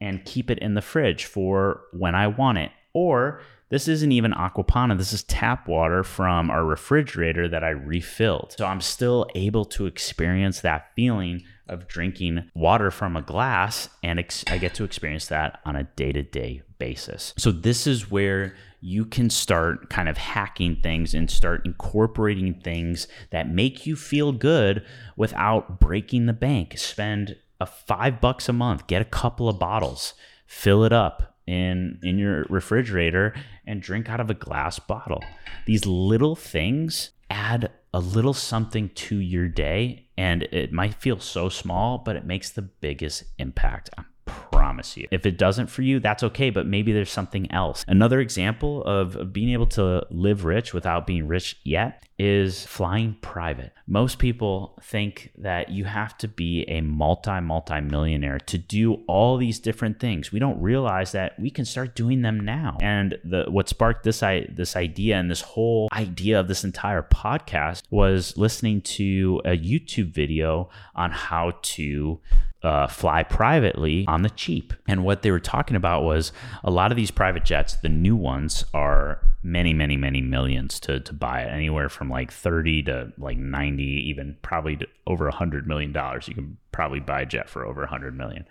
and 0.00 0.24
keep 0.24 0.50
it 0.50 0.60
in 0.60 0.74
the 0.74 0.82
fridge 0.82 1.24
for 1.24 1.82
when 1.92 2.14
I 2.14 2.28
want 2.28 2.58
it. 2.58 2.70
Or 2.92 3.40
this 3.70 3.88
isn't 3.88 4.12
even 4.12 4.32
Acqua 4.32 4.62
Panna. 4.62 4.94
This 4.94 5.12
is 5.12 5.24
tap 5.24 5.66
water 5.66 6.04
from 6.04 6.48
our 6.48 6.64
refrigerator 6.64 7.48
that 7.48 7.64
I 7.64 7.70
refilled. 7.70 8.54
So 8.56 8.66
I'm 8.66 8.80
still 8.80 9.26
able 9.34 9.64
to 9.64 9.86
experience 9.86 10.60
that 10.60 10.92
feeling 10.94 11.42
of 11.68 11.88
drinking 11.88 12.50
water 12.54 12.90
from 12.92 13.16
a 13.16 13.22
glass, 13.22 13.88
and 14.02 14.18
ex- 14.18 14.44
I 14.48 14.58
get 14.58 14.74
to 14.74 14.84
experience 14.84 15.26
that 15.26 15.60
on 15.64 15.74
a 15.74 15.84
day 15.84 16.12
to 16.12 16.22
day 16.22 16.62
basis. 16.78 17.34
So 17.36 17.50
this 17.50 17.86
is 17.86 18.10
where 18.10 18.54
you 18.80 19.04
can 19.04 19.28
start 19.28 19.90
kind 19.90 20.08
of 20.08 20.16
hacking 20.16 20.76
things 20.76 21.14
and 21.14 21.30
start 21.30 21.64
incorporating 21.64 22.60
things 22.60 23.06
that 23.30 23.48
make 23.48 23.86
you 23.86 23.94
feel 23.94 24.32
good 24.32 24.84
without 25.16 25.78
breaking 25.78 26.26
the 26.26 26.32
bank. 26.32 26.78
Spend 26.78 27.36
a 27.60 27.66
five 27.66 28.20
bucks 28.20 28.48
a 28.48 28.52
month, 28.52 28.86
get 28.86 29.02
a 29.02 29.06
couple 29.06 29.48
of 29.48 29.58
bottles, 29.58 30.14
fill 30.46 30.82
it 30.84 30.92
up 30.92 31.36
in 31.46 31.98
in 32.02 32.18
your 32.18 32.46
refrigerator 32.48 33.34
and 33.66 33.82
drink 33.82 34.08
out 34.08 34.20
of 34.20 34.30
a 34.30 34.34
glass 34.34 34.78
bottle. 34.78 35.22
These 35.66 35.84
little 35.86 36.36
things 36.36 37.10
add 37.28 37.70
a 37.92 38.00
little 38.00 38.34
something 38.34 38.88
to 38.90 39.16
your 39.16 39.48
day 39.48 40.06
and 40.16 40.44
it 40.44 40.72
might 40.72 40.94
feel 40.94 41.18
so 41.18 41.48
small, 41.48 41.98
but 41.98 42.16
it 42.16 42.24
makes 42.24 42.50
the 42.50 42.62
biggest 42.62 43.24
impact. 43.38 43.90
I'm 43.96 44.06
promise 44.30 44.96
you. 44.96 45.06
If 45.10 45.26
it 45.26 45.38
doesn't 45.38 45.68
for 45.68 45.82
you, 45.82 46.00
that's 46.00 46.22
okay, 46.22 46.50
but 46.50 46.66
maybe 46.66 46.92
there's 46.92 47.10
something 47.10 47.50
else. 47.52 47.84
Another 47.88 48.20
example 48.20 48.84
of, 48.84 49.32
being 49.32 49.50
able 49.50 49.66
to 49.66 50.06
live 50.10 50.44
rich 50.44 50.72
without 50.72 51.06
being 51.06 51.26
rich 51.28 51.56
yet 51.64 52.04
is 52.18 52.66
flying 52.66 53.16
private. 53.22 53.72
Most 53.86 54.18
people 54.18 54.78
think 54.82 55.32
that 55.38 55.70
you 55.70 55.84
have 55.84 56.16
to 56.18 56.28
be 56.28 56.64
a 56.68 56.80
multi 56.80 57.40
multi 57.40 57.80
millionaire 57.80 58.38
to 58.38 58.58
do 58.58 59.02
all 59.08 59.36
these 59.36 59.58
different 59.58 59.98
things. 59.98 60.30
We 60.30 60.38
don't 60.38 60.60
realize 60.60 61.12
that 61.12 61.38
we 61.38 61.50
can 61.50 61.64
start 61.64 61.94
doing 61.94 62.22
them 62.22 62.40
now. 62.40 62.76
And 62.80 63.18
the 63.24 63.46
what 63.48 63.68
sparked 63.68 64.04
this 64.04 64.22
I, 64.22 64.46
this 64.50 64.76
idea 64.76 65.16
and 65.16 65.30
this 65.30 65.40
whole 65.40 65.88
idea 65.92 66.38
of 66.38 66.48
this 66.48 66.62
entire 66.62 67.02
podcast 67.02 67.82
was 67.90 68.36
listening 68.36 68.82
to 68.82 69.40
a 69.44 69.56
YouTube 69.56 70.12
video 70.12 70.68
on 70.94 71.10
how 71.12 71.52
to 71.62 72.20
uh, 72.62 72.86
fly 72.86 73.22
privately 73.22 74.04
on 74.06 74.22
the 74.22 74.30
cheap. 74.30 74.72
And 74.86 75.04
what 75.04 75.22
they 75.22 75.30
were 75.30 75.40
talking 75.40 75.76
about 75.76 76.02
was 76.02 76.32
a 76.62 76.70
lot 76.70 76.90
of 76.90 76.96
these 76.96 77.10
private 77.10 77.44
jets, 77.44 77.74
the 77.76 77.88
new 77.88 78.16
ones, 78.16 78.64
are 78.74 79.20
many, 79.42 79.72
many, 79.72 79.96
many 79.96 80.20
millions 80.20 80.78
to, 80.80 81.00
to 81.00 81.14
buy 81.14 81.42
it, 81.42 81.48
anywhere 81.48 81.88
from 81.88 82.10
like 82.10 82.30
30 82.30 82.82
to 82.84 83.12
like 83.16 83.38
90, 83.38 83.82
even 83.82 84.36
probably 84.42 84.78
over 85.06 85.28
a 85.28 85.32
$100 85.32 85.64
million. 85.66 85.90
You 86.26 86.34
can 86.34 86.58
probably 86.72 87.00
buy 87.00 87.22
a 87.22 87.26
jet 87.26 87.48
for 87.48 87.64
over 87.64 87.80
a 87.80 87.84
100 87.84 88.16
million. 88.16 88.46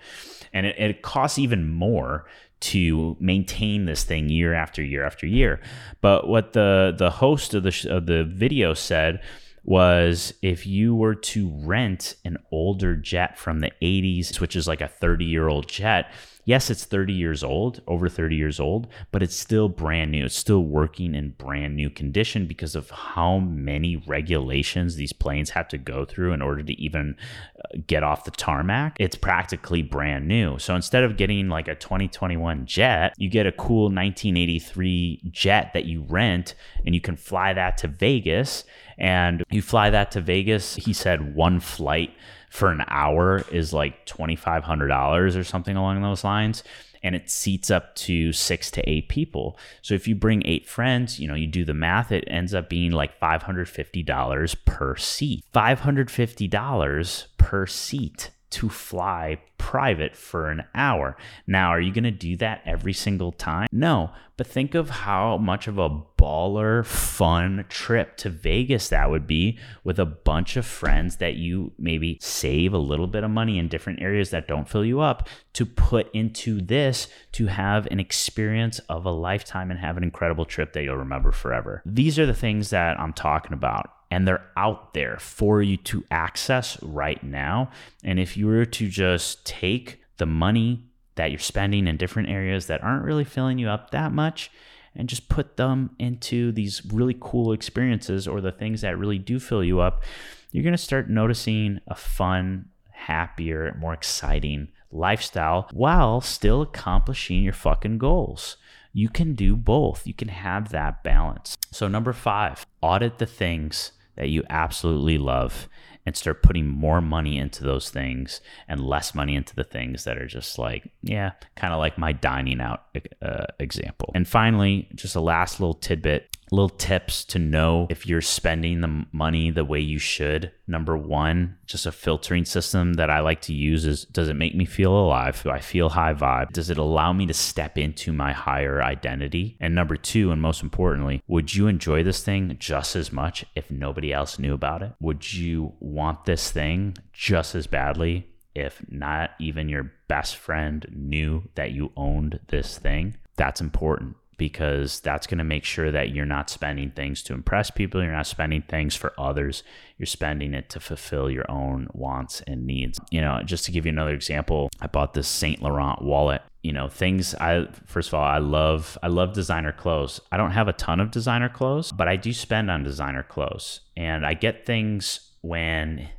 And 0.54 0.66
it, 0.66 0.80
it 0.80 1.02
costs 1.04 1.38
even 1.38 1.70
more 1.70 2.26
to 2.62 3.16
maintain 3.20 3.86
this 3.86 4.04
thing 4.04 4.30
year 4.30 4.54
after 4.54 4.84
year 4.84 5.06
after 5.06 5.26
year. 5.26 5.62
But 6.02 6.28
what 6.28 6.54
the, 6.54 6.94
the 6.98 7.10
host 7.12 7.54
of 7.54 7.64
the, 7.64 7.88
of 7.90 8.08
the 8.08 8.24
video 8.24 8.74
said 8.74 9.22
was 9.70 10.34
if 10.42 10.66
you 10.66 10.96
were 10.96 11.14
to 11.14 11.48
rent 11.64 12.16
an 12.26 12.36
older 12.52 12.96
jet 12.96 13.38
from 13.38 13.60
the 13.60 13.72
80s, 13.84 14.42
which 14.42 14.56
is 14.56 14.68
like 14.68 14.82
a 14.82 14.88
30 14.88 15.26
year 15.26 15.48
old 15.48 15.70
jet, 15.70 16.12
yes, 16.44 16.72
it's 16.72 16.86
30 16.86 17.14
years 17.14 17.44
old, 17.44 17.80
over 17.86 18.10
30 18.10 18.36
years 18.36 18.60
old, 18.60 18.88
but 19.12 19.22
it's 19.22 19.36
still 19.36 19.70
brand 19.70 20.10
new. 20.10 20.26
It's 20.26 20.36
still 20.36 20.64
working 20.64 21.14
in 21.14 21.36
brand 21.38 21.76
new 21.76 21.92
condition 21.92 22.48
because 22.48 22.74
of 22.74 22.90
how 22.90 23.38
many 23.38 23.96
regulations 23.96 24.96
these 24.96 25.14
planes 25.14 25.52
have 25.52 25.68
to 25.68 25.78
go 25.78 26.04
through 26.04 26.34
in 26.34 26.42
order 26.42 26.64
to 26.64 26.74
even 26.82 27.16
uh, 27.56 27.78
get 27.86 28.02
off 28.02 28.24
the 28.24 28.32
tarmac. 28.32 28.98
It's 29.00 29.16
practically 29.16 29.84
brand 29.84 30.28
new. 30.28 30.58
So 30.58 30.74
instead 30.74 31.04
of 31.04 31.16
getting 31.16 31.48
like 31.48 31.68
a 31.68 31.76
2021 31.76 32.66
jet, 32.66 33.14
you 33.18 33.30
get 33.30 33.46
a 33.46 33.52
cool 33.52 33.84
1983 33.84 35.30
jet 35.30 35.74
that 35.76 35.86
you 35.86 36.02
rent 36.10 36.56
and 36.84 36.96
you 36.96 37.02
can 37.02 37.18
fly 37.18 37.54
that 37.54 37.78
to 37.78 37.88
Vegas 37.88 38.64
and 39.00 39.44
you 39.50 39.62
fly 39.62 39.90
that 39.90 40.12
to 40.12 40.22
Vegas. 40.22 40.76
He 40.76 40.94
said 40.94 41.34
one 41.34 41.60
flight 41.60 42.14
for 42.50 42.70
an 42.70 42.84
hour 42.88 43.44
is 43.52 43.74
like 43.74 44.06
$2,500 44.06 45.38
or 45.38 45.44
something 45.44 45.76
along 45.76 46.02
those 46.02 46.24
lines. 46.24 46.64
And 47.02 47.16
it 47.16 47.30
seats 47.30 47.72
up 47.72 47.96
to 47.96 48.34
six 48.34 48.70
to 48.72 48.88
eight 48.90 49.08
people. 49.08 49.58
So 49.82 49.94
if 49.94 50.06
you 50.06 50.16
bring 50.16 50.46
eight 50.46 50.68
friends, 50.68 51.18
you 51.18 51.30
know, 51.30 51.34
you 51.34 51.48
do 51.48 51.64
the 51.64 51.74
math, 51.74 52.12
it 52.12 52.26
ends 52.28 52.54
up 52.54 52.70
being 52.70 52.92
like 52.92 53.18
$550 53.22 54.66
per 54.66 54.96
seat. 54.98 55.46
$550 55.54 57.26
per 57.38 57.66
seat 57.66 58.32
to 58.52 58.70
fly 58.70 59.40
private 59.58 60.16
for 60.16 60.50
an 60.50 60.64
hour. 60.74 61.16
Now, 61.46 61.70
are 61.70 61.82
you 61.82 61.94
going 61.94 62.06
to 62.06 62.12
do 62.12 62.36
that 62.38 62.62
every 62.66 62.94
single 62.94 63.32
time? 63.32 63.68
No, 63.72 64.12
but 64.38 64.48
think 64.48 64.74
of 64.74 64.90
how 64.90 65.38
much 65.38 65.68
of 65.68 65.78
a 65.78 66.02
baller, 66.18 66.86
fun 66.86 67.66
trip 67.70 68.18
to 68.18 68.30
Vegas 68.30 68.90
that 68.90 69.12
would 69.12 69.28
be 69.28 69.60
with 69.84 70.00
a 70.00 70.06
bunch 70.06 70.58
of 70.58 70.66
friends 70.66 71.18
that 71.18 71.36
you 71.36 71.74
maybe 71.78 72.18
save 72.22 72.74
a 72.74 72.78
little 72.78 73.08
bit 73.08 73.24
of 73.24 73.32
money 73.32 73.60
in 73.60 73.68
different 73.68 74.02
areas 74.02 74.32
that 74.32 74.48
don't 74.48 74.68
fill 74.68 74.86
you 74.86 75.02
up 75.02 75.28
to 75.54 75.66
put 75.66 76.10
into 76.14 76.62
this 76.62 77.08
to 77.34 77.48
have 77.48 77.86
an 77.88 78.00
experience 78.00 78.80
of 78.90 79.06
a 79.06 79.12
lifetime 79.12 79.70
and 79.70 79.80
have 79.80 79.98
an 79.98 80.04
incredible 80.04 80.46
trip 80.46 80.74
that 80.74 80.84
you'll 80.84 80.96
remember 80.96 81.32
forever. 81.32 81.84
These 81.86 82.18
are 82.18 82.26
the 82.26 82.34
things 82.34 82.70
that 82.72 83.00
I'm 83.00 83.14
talking 83.14 83.54
about 83.54 83.92
and 84.12 84.28
they're 84.28 84.46
out 84.58 84.94
there 84.94 85.18
for 85.20 85.62
you 85.62 85.78
to 85.78 86.04
access 86.10 86.82
right 86.82 87.24
now. 87.24 87.70
And 88.04 88.20
if 88.20 88.36
you 88.36 88.48
were 88.48 88.66
to 88.66 88.88
just 88.88 89.46
take 89.46 90.02
the 90.18 90.26
money 90.26 90.84
that 91.16 91.32
you're 91.32 91.40
spending 91.40 91.88
in 91.88 91.98
different 91.98 92.30
areas 92.30 92.68
that 92.68 92.84
aren't 92.84 93.04
really 93.04 93.24
filling 93.24 93.60
you 93.60 93.70
up 93.70 93.92
that 93.92 94.12
much 94.12 94.50
and 94.96 95.10
just 95.10 95.30
put 95.30 95.58
them 95.58 95.96
into 96.00 96.52
these 96.52 96.82
really 96.92 97.16
cool 97.20 97.52
experiences 97.52 98.28
or 98.28 98.42
the 98.42 98.52
things 98.52 98.82
that 98.82 98.98
really 98.98 99.20
do 99.20 99.40
fill 99.40 99.64
you 99.64 99.80
up, 99.80 100.04
you're 100.52 100.64
going 100.64 100.74
to 100.74 100.78
start 100.78 101.10
noticing 101.10 101.80
a 101.88 101.96
fun, 101.96 102.70
happier, 102.92 103.76
more 103.80 103.94
exciting 103.94 104.70
lifestyle 104.92 105.70
while 105.72 106.20
still 106.22 106.62
accomplishing 106.62 107.44
your 107.44 107.54
fucking 107.54 107.98
goals. 107.98 108.58
You 108.92 109.10
can 109.10 109.36
do 109.36 109.56
both. 109.56 110.08
You 110.08 110.16
can 110.16 110.30
have 110.30 110.70
that 110.70 111.04
balance. 111.04 111.58
So, 111.72 111.88
number 111.88 112.12
five, 112.12 112.66
audit 112.82 113.20
the 113.20 113.28
things 113.28 113.92
that 114.20 114.30
you 114.30 114.44
absolutely 114.50 115.18
love 115.18 115.68
and 116.06 116.16
start 116.16 116.44
putting 116.44 116.68
more 116.68 117.02
money 117.02 117.38
into 117.38 117.64
those 117.64 117.90
things 117.90 118.42
and 118.68 118.80
less 118.80 119.14
money 119.16 119.36
into 119.36 119.56
the 119.56 119.64
things 119.64 120.04
that 120.04 120.18
are 120.18 120.28
just 120.28 120.58
like, 120.58 120.90
yeah, 121.02 121.32
kind 121.56 121.74
of 121.74 121.80
like 121.80 121.98
my 121.98 122.12
dining 122.12 122.62
out 122.62 122.84
uh, 123.22 123.46
example. 123.60 124.12
And 124.16 124.28
finally, 124.28 124.88
just 124.96 125.16
a 125.16 125.22
last 125.22 125.60
little 125.60 125.74
tidbit 125.74 126.36
little 126.52 126.70
tips 126.70 127.24
to 127.26 127.40
know 127.40 127.88
if 127.90 128.06
you're 128.06 128.22
spending 128.22 128.82
the 128.82 129.06
money 129.12 129.52
the 129.52 129.66
way 129.66 129.80
you 129.80 130.00
should. 130.00 130.52
Number 130.68 130.98
one, 130.98 131.58
just 131.66 131.86
a 131.86 131.92
filtering 131.92 132.46
system 132.46 132.94
that 132.94 133.10
I 133.10 133.20
like 133.20 133.42
to 133.42 133.54
use 133.54 133.86
is 133.86 134.06
does 134.06 134.30
it 134.30 134.36
make 134.36 134.56
me 134.56 134.66
feel 134.66 134.96
alive? 134.96 135.42
Do 135.44 135.50
I 135.50 135.60
feel 135.60 135.90
high 135.90 136.14
vibe? 136.14 136.52
Does 136.52 136.70
it 136.70 136.78
allow 136.78 137.14
me 137.14 137.26
to 137.28 137.34
step 137.34 137.78
into 137.78 138.14
my 138.14 138.34
higher 138.34 138.82
identity? 138.82 139.58
And 139.60 139.76
number 139.76 139.96
two, 139.96 140.32
and 140.32 140.42
most 140.42 140.64
importantly, 140.64 141.22
would 141.28 141.54
you 141.54 141.68
enjoy 141.68 142.04
this 142.04 142.24
thing 142.24 142.56
just 142.60 142.96
as 142.96 143.12
much 143.12 143.46
if 143.56 143.72
nobody 143.72 144.14
else 144.14 144.40
knew 144.40 144.54
about 144.54 144.82
it? 144.82 144.94
Would 145.00 145.34
you 145.34 145.74
want 145.80 146.26
this 146.26 146.52
thing 146.52 146.98
just 147.14 147.56
as 147.56 147.68
badly 147.68 148.28
if 148.56 148.84
not 148.90 149.32
even 149.40 149.70
your 149.70 149.92
best 150.08 150.36
friend 150.36 150.86
knew 150.94 151.44
that 151.56 151.72
you 151.72 151.92
owned 151.96 152.40
this 152.48 152.78
thing? 152.78 153.16
That's 153.36 153.62
important 153.62 154.16
because 154.40 155.02
that's 155.02 155.28
going 155.28 155.38
to 155.38 155.44
make 155.44 155.64
sure 155.64 155.92
that 155.92 156.10
you're 156.10 156.26
not 156.26 156.50
spending 156.50 156.90
things 156.90 157.22
to 157.24 157.34
impress 157.34 157.70
people. 157.70 158.02
You're 158.02 158.12
not 158.12 158.26
spending 158.26 158.64
things 158.64 158.96
for 158.96 159.14
others. 159.20 159.62
You're 160.00 160.08
spending 160.08 160.56
it 160.56 160.70
to 160.72 160.80
fulfill 160.80 161.30
your 161.30 161.46
own 161.52 161.90
wants 161.94 162.42
and 162.48 162.66
needs. 162.66 163.00
You 163.12 163.22
know, 163.22 163.42
just 163.46 163.66
to 163.66 163.72
give 163.72 163.86
you 163.86 163.92
another 163.92 164.16
example, 164.16 164.70
I 164.82 164.88
bought 164.88 165.14
this 165.14 165.28
Saint 165.28 165.62
Laurent 165.62 166.02
wallet. 166.02 166.42
You 166.64 166.74
know, 166.74 166.88
things 166.88 167.36
I 167.36 167.68
first 167.86 168.10
of 168.10 168.16
all, 168.16 168.24
I 168.24 168.40
love 168.40 168.98
I 169.04 169.08
love 169.08 169.34
designer 169.34 169.72
clothes. 169.72 170.20
I 170.32 170.38
don't 170.38 170.52
have 170.52 170.68
a 170.68 170.74
ton 170.74 171.00
of 171.00 171.12
designer 171.12 171.50
clothes, 171.50 171.92
but 171.92 172.08
I 172.08 172.16
do 172.16 172.34
spend 172.34 172.72
on 172.72 172.84
designer 172.84 173.24
clothes. 173.24 173.82
And 173.96 174.26
I 174.26 174.34
get 174.34 174.66
things 174.66 175.32
when 175.42 176.10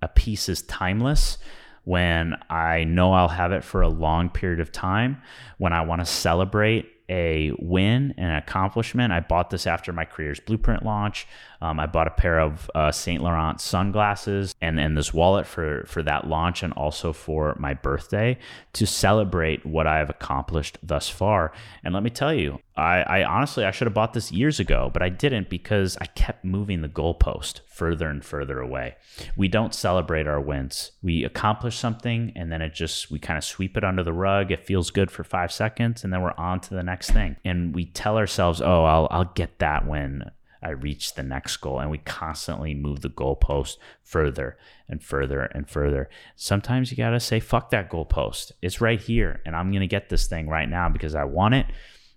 a 0.00 0.08
piece 0.08 0.48
is 0.48 0.62
timeless 0.62 1.38
when 1.84 2.34
I 2.48 2.84
know 2.84 3.12
I'll 3.12 3.28
have 3.28 3.52
it 3.52 3.62
for 3.62 3.82
a 3.82 3.88
long 3.88 4.30
period 4.30 4.60
of 4.60 4.72
time, 4.72 5.22
when 5.58 5.72
I 5.72 5.82
want 5.82 6.00
to 6.00 6.06
celebrate 6.06 6.86
a 7.08 7.52
win 7.58 8.14
and 8.16 8.30
an 8.30 8.36
accomplishment. 8.36 9.12
I 9.12 9.20
bought 9.20 9.50
this 9.50 9.66
after 9.66 9.92
my 9.92 10.04
creator's 10.04 10.40
Blueprint 10.40 10.84
launch. 10.84 11.26
Um, 11.60 11.80
I 11.80 11.86
bought 11.86 12.06
a 12.06 12.10
pair 12.10 12.40
of 12.40 12.70
uh, 12.74 12.92
Saint 12.92 13.22
Laurent 13.22 13.60
sunglasses 13.60 14.54
and 14.60 14.78
then 14.78 14.94
this 14.94 15.14
wallet 15.14 15.46
for 15.46 15.84
for 15.86 16.02
that 16.02 16.26
launch 16.26 16.62
and 16.62 16.72
also 16.74 17.12
for 17.12 17.56
my 17.58 17.74
birthday 17.74 18.38
to 18.74 18.86
celebrate 18.86 19.64
what 19.64 19.86
I 19.86 19.98
have 19.98 20.10
accomplished 20.10 20.78
thus 20.82 21.08
far. 21.08 21.52
And 21.82 21.94
let 21.94 22.02
me 22.02 22.10
tell 22.10 22.34
you, 22.34 22.60
I, 22.76 23.02
I 23.02 23.24
honestly 23.24 23.64
I 23.64 23.70
should 23.70 23.86
have 23.86 23.94
bought 23.94 24.14
this 24.14 24.32
years 24.32 24.58
ago, 24.60 24.90
but 24.92 25.02
I 25.02 25.08
didn't 25.08 25.48
because 25.48 25.96
I 26.00 26.06
kept 26.06 26.44
moving 26.44 26.82
the 26.82 26.88
goalpost 26.88 27.60
further 27.66 28.08
and 28.08 28.24
further 28.24 28.60
away. 28.60 28.96
We 29.36 29.48
don't 29.48 29.74
celebrate 29.74 30.26
our 30.26 30.40
wins. 30.40 30.92
We 31.02 31.24
accomplish 31.24 31.78
something 31.78 32.32
and 32.36 32.50
then 32.50 32.62
it 32.62 32.74
just 32.74 33.10
we 33.10 33.18
kind 33.18 33.38
of 33.38 33.44
sweep 33.44 33.76
it 33.76 33.84
under 33.84 34.02
the 34.02 34.12
rug. 34.12 34.50
It 34.50 34.66
feels 34.66 34.90
good 34.90 35.10
for 35.10 35.24
five 35.24 35.52
seconds 35.52 36.04
and 36.04 36.12
then 36.12 36.22
we're 36.22 36.32
on 36.32 36.60
to 36.60 36.74
the 36.74 36.82
next 36.82 37.10
thing. 37.10 37.36
And 37.44 37.74
we 37.74 37.86
tell 37.86 38.16
ourselves, 38.16 38.60
oh, 38.60 38.84
I'll 38.84 39.08
I'll 39.10 39.32
get 39.34 39.58
that 39.60 39.86
when 39.86 40.30
I 40.64 40.70
reach 40.70 41.14
the 41.14 41.22
next 41.22 41.58
goal. 41.58 41.78
And 41.78 41.90
we 41.90 41.98
constantly 41.98 42.74
move 42.74 43.02
the 43.02 43.10
goalpost 43.10 43.76
further 44.02 44.56
and 44.88 45.02
further 45.02 45.42
and 45.42 45.68
further. 45.68 46.08
Sometimes 46.34 46.90
you 46.90 46.96
got 46.96 47.10
to 47.10 47.20
say, 47.20 47.38
fuck 47.38 47.70
that 47.70 47.90
goalpost. 47.90 48.52
It's 48.62 48.80
right 48.80 49.00
here. 49.00 49.40
And 49.44 49.54
I'm 49.54 49.70
going 49.70 49.80
to 49.80 49.86
get 49.86 50.08
this 50.08 50.26
thing 50.26 50.48
right 50.48 50.68
now 50.68 50.88
because 50.88 51.14
I 51.14 51.24
want 51.24 51.54
it. 51.54 51.66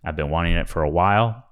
I've 0.04 0.16
been 0.16 0.30
wanting 0.30 0.56
it 0.56 0.70
for 0.70 0.82
a 0.82 0.90
while. 0.90 1.44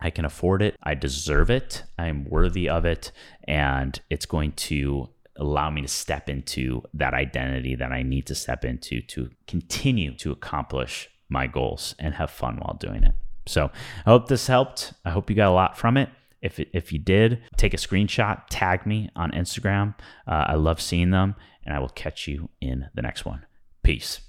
I 0.00 0.10
can 0.10 0.24
afford 0.24 0.62
it. 0.62 0.76
I 0.82 0.94
deserve 0.94 1.50
it. 1.50 1.82
I'm 1.98 2.24
worthy 2.24 2.68
of 2.68 2.84
it. 2.84 3.10
And 3.48 4.00
it's 4.08 4.26
going 4.26 4.52
to 4.52 5.08
allow 5.36 5.70
me 5.70 5.82
to 5.82 5.88
step 5.88 6.28
into 6.28 6.82
that 6.94 7.14
identity 7.14 7.74
that 7.76 7.92
I 7.92 8.02
need 8.02 8.26
to 8.26 8.34
step 8.34 8.64
into 8.64 9.00
to 9.02 9.30
continue 9.46 10.14
to 10.16 10.32
accomplish 10.32 11.08
my 11.28 11.46
goals 11.46 11.94
and 11.98 12.14
have 12.14 12.30
fun 12.30 12.56
while 12.56 12.76
doing 12.78 13.04
it. 13.04 13.14
So 13.46 13.70
I 14.04 14.10
hope 14.10 14.28
this 14.28 14.46
helped. 14.46 14.92
I 15.04 15.10
hope 15.10 15.30
you 15.30 15.36
got 15.36 15.50
a 15.50 15.54
lot 15.54 15.76
from 15.76 15.96
it. 15.96 16.10
If, 16.40 16.60
if 16.60 16.92
you 16.92 16.98
did, 16.98 17.42
take 17.56 17.74
a 17.74 17.78
screenshot, 17.78 18.42
tag 18.50 18.86
me 18.86 19.10
on 19.16 19.32
Instagram. 19.32 19.94
Uh, 20.26 20.44
I 20.48 20.54
love 20.54 20.80
seeing 20.80 21.10
them, 21.10 21.34
and 21.64 21.74
I 21.74 21.78
will 21.80 21.88
catch 21.88 22.28
you 22.28 22.48
in 22.60 22.88
the 22.94 23.02
next 23.02 23.24
one. 23.24 23.44
Peace. 23.82 24.20